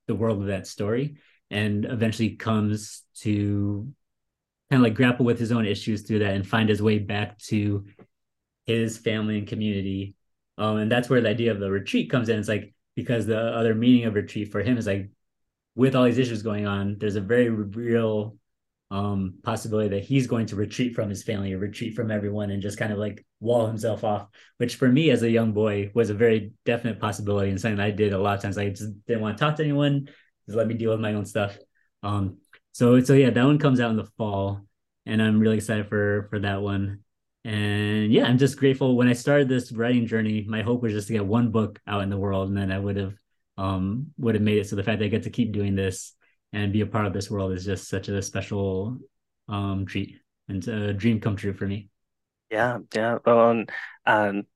the 0.07 0.15
world 0.15 0.41
of 0.41 0.49
that 0.49 0.67
story 0.67 1.17
and 1.51 1.85
eventually 1.85 2.31
comes 2.31 3.03
to 3.15 3.89
kind 4.71 4.81
of 4.81 4.85
like 4.85 4.95
grapple 4.95 5.25
with 5.25 5.39
his 5.39 5.53
own 5.53 5.67
issues 5.67 6.03
through 6.03 6.21
that 6.21 6.35
and 6.35 6.47
find 6.47 6.69
his 6.69 6.83
way 6.83 6.99
back 6.99 7.39
to 7.39 7.85
his 8.67 8.99
family 8.99 9.39
and 9.39 9.47
community. 9.47 10.15
Um, 10.59 10.79
and 10.79 10.91
that's 10.91 11.09
where 11.09 11.21
the 11.21 11.29
idea 11.29 11.51
of 11.51 11.61
the 11.61 11.71
retreat 11.71 12.11
comes 12.11 12.29
in. 12.29 12.39
It's 12.39 12.49
like 12.49 12.75
because 12.95 13.27
the 13.27 13.39
other 13.39 13.75
meaning 13.75 14.07
of 14.07 14.15
retreat 14.15 14.51
for 14.51 14.63
him 14.63 14.77
is 14.77 14.87
like 14.87 15.11
with 15.75 15.95
all 15.95 16.05
these 16.05 16.19
issues 16.19 16.43
going 16.43 16.67
on, 16.67 16.97
there's 16.99 17.17
a 17.17 17.21
very 17.21 17.49
real 17.49 18.37
um, 18.93 19.39
possibility 19.43 19.89
that 19.89 20.05
he's 20.05 20.27
going 20.27 20.45
to 20.45 20.55
retreat 20.55 20.95
from 20.95 21.09
his 21.09 21.23
family 21.23 21.55
or 21.55 21.59
retreat 21.59 21.95
from 21.95 22.11
everyone 22.11 22.51
and 22.51 22.61
just 22.61 22.77
kind 22.77 22.93
of 22.93 22.99
like 22.99 23.25
wall 23.41 23.67
himself 23.67 24.05
off, 24.05 24.29
which 24.59 24.77
for 24.77 24.87
me 24.87 25.11
as 25.11 25.23
a 25.23 25.31
young 25.31 25.53
boy 25.53 25.91
was 25.95 26.11
a 26.11 26.15
very 26.15 26.53
definite 26.67 27.01
possibility 27.01 27.49
and 27.49 27.59
something 27.59 27.81
I 27.81 27.91
did 27.91 28.13
a 28.13 28.19
lot 28.19 28.37
of 28.37 28.43
times. 28.43 28.59
I 28.59 28.69
just 28.69 28.93
didn't 29.07 29.23
want 29.23 29.39
to 29.39 29.43
talk 29.43 29.57
to 29.57 29.63
anyone, 29.65 30.11
just 30.45 30.59
let 30.59 30.67
me 30.67 30.75
deal 30.75 30.91
with 30.91 31.01
my 31.01 31.15
own 31.15 31.25
stuff. 31.25 31.57
Um, 32.03 32.37
so 32.73 33.01
so 33.01 33.15
yeah, 33.15 33.31
that 33.31 33.45
one 33.45 33.59
comes 33.59 33.81
out 33.81 33.91
in 33.91 33.97
the 33.97 34.11
fall, 34.19 34.61
and 35.07 35.23
I'm 35.23 35.41
really 35.41 35.57
excited 35.57 35.89
for 35.89 36.27
for 36.29 36.41
that 36.41 36.61
one. 36.61 37.01
And 37.45 38.13
yeah, 38.13 38.25
I'm 38.25 38.39
just 38.39 38.59
grateful. 38.59 38.95
When 38.95 39.09
I 39.09 39.15
started 39.15 39.49
this 39.49 39.73
writing 39.73 40.07
journey, 40.07 40.45
my 40.47 40.61
hope 40.61 40.83
was 40.83 40.93
just 40.93 41.07
to 41.09 41.15
get 41.15 41.25
one 41.25 41.51
book 41.51 41.81
out 41.87 42.03
in 42.03 42.11
the 42.11 42.19
world, 42.19 42.49
and 42.49 42.57
then 42.57 42.71
I 42.71 42.79
would 42.79 42.97
have 42.97 43.15
um 43.57 44.09
would 44.19 44.35
have 44.35 44.45
made 44.45 44.59
it. 44.59 44.69
So 44.69 44.77
the 44.77 44.85
fact 44.85 44.99
that 44.99 45.07
I 45.07 45.09
get 45.09 45.23
to 45.23 45.31
keep 45.31 45.53
doing 45.53 45.75
this 45.77 46.13
and 46.53 46.73
be 46.73 46.81
a 46.83 46.87
part 46.87 47.07
of 47.07 47.13
this 47.13 47.31
world 47.31 47.53
is 47.53 47.65
just 47.65 47.89
such 47.89 48.09
a 48.09 48.23
special 48.23 48.99
um, 49.49 49.87
treat 49.87 50.17
and 50.49 50.67
a 50.69 50.93
dream 50.93 51.21
come 51.21 51.37
true 51.37 51.53
for 51.53 51.67
me. 51.67 51.89
Yeah, 52.51 52.79
yeah. 52.95 53.19
Um, 53.25 53.67
um, 54.05 54.47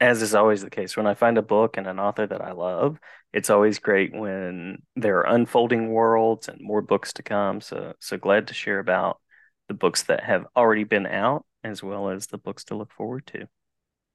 as 0.00 0.22
is 0.22 0.34
always 0.34 0.62
the 0.62 0.70
case, 0.70 0.96
when 0.96 1.06
I 1.06 1.14
find 1.14 1.38
a 1.38 1.42
book 1.42 1.76
and 1.76 1.86
an 1.86 2.00
author 2.00 2.26
that 2.26 2.42
I 2.42 2.52
love, 2.52 2.98
it's 3.32 3.50
always 3.50 3.78
great 3.78 4.12
when 4.12 4.82
there 4.96 5.18
are 5.18 5.34
unfolding 5.34 5.90
worlds 5.90 6.48
and 6.48 6.60
more 6.60 6.82
books 6.82 7.12
to 7.14 7.22
come. 7.22 7.60
So, 7.60 7.94
so 8.00 8.16
glad 8.16 8.48
to 8.48 8.54
share 8.54 8.80
about 8.80 9.20
the 9.68 9.74
books 9.74 10.02
that 10.04 10.24
have 10.24 10.46
already 10.56 10.84
been 10.84 11.06
out 11.06 11.46
as 11.62 11.82
well 11.82 12.10
as 12.10 12.26
the 12.26 12.38
books 12.38 12.64
to 12.64 12.74
look 12.74 12.92
forward 12.92 13.26
to. 13.28 13.46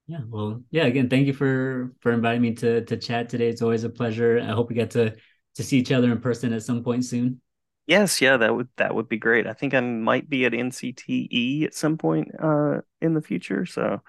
Yeah, 0.08 0.22
well, 0.28 0.64
yeah. 0.72 0.86
Again, 0.86 1.10
thank 1.10 1.28
you 1.28 1.34
for 1.34 1.94
for 2.02 2.12
inviting 2.12 2.42
me 2.42 2.56
to 2.56 2.84
to 2.86 2.98
chat 2.98 3.30
today. 3.30 3.48
It's 3.48 3.62
always 3.62 3.84
a 3.84 3.90
pleasure. 3.90 4.40
I 4.40 4.54
hope 4.54 4.70
we 4.70 4.76
get 4.76 4.92
to 4.92 5.16
to 5.60 5.64
see 5.64 5.78
each 5.78 5.92
other 5.92 6.10
in 6.10 6.22
person 6.22 6.54
at 6.54 6.64
some 6.64 6.82
point 6.82 7.04
soon? 7.04 7.42
Yes, 7.86 8.22
yeah, 8.22 8.38
that 8.38 8.56
would 8.56 8.70
that 8.78 8.96
would 8.96 9.10
be 9.10 9.18
great. 9.18 9.46
I 9.46 9.52
think 9.52 9.74
I 9.74 9.82
might 9.82 10.30
be 10.30 10.46
at 10.46 10.54
NCTE 10.54 11.66
at 11.66 11.74
some 11.74 11.98
point 11.98 12.30
uh, 12.42 12.80
in 13.02 13.14
the 13.14 13.22
future. 13.22 13.66
So 13.66 14.00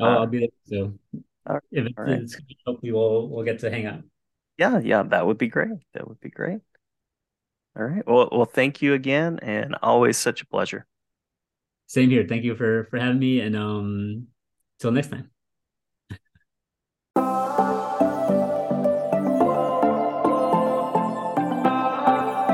uh, 0.00 0.02
I'll 0.02 0.26
be 0.26 0.38
there. 0.38 0.48
So 0.64 0.98
if 1.70 1.86
it's, 1.86 1.98
right. 1.98 2.20
it's 2.20 2.34
hopefully 2.66 2.92
we'll 2.92 3.28
we'll 3.28 3.44
get 3.44 3.58
to 3.58 3.70
hang 3.70 3.84
out. 3.84 4.04
Yeah, 4.56 4.78
yeah, 4.78 5.02
that 5.02 5.26
would 5.26 5.36
be 5.36 5.48
great. 5.48 5.76
That 5.92 6.08
would 6.08 6.20
be 6.20 6.30
great. 6.30 6.60
All 7.76 7.84
right. 7.84 8.06
Well, 8.06 8.30
well, 8.32 8.46
thank 8.46 8.80
you 8.80 8.94
again, 8.94 9.38
and 9.42 9.76
always 9.82 10.16
such 10.16 10.40
a 10.40 10.46
pleasure. 10.46 10.86
Same 11.88 12.08
here. 12.08 12.24
Thank 12.26 12.44
you 12.44 12.54
for 12.54 12.84
for 12.84 12.98
having 12.98 13.18
me, 13.18 13.40
and 13.40 13.54
um, 13.54 14.28
till 14.78 14.92
next 14.92 15.10
time. 15.10 15.35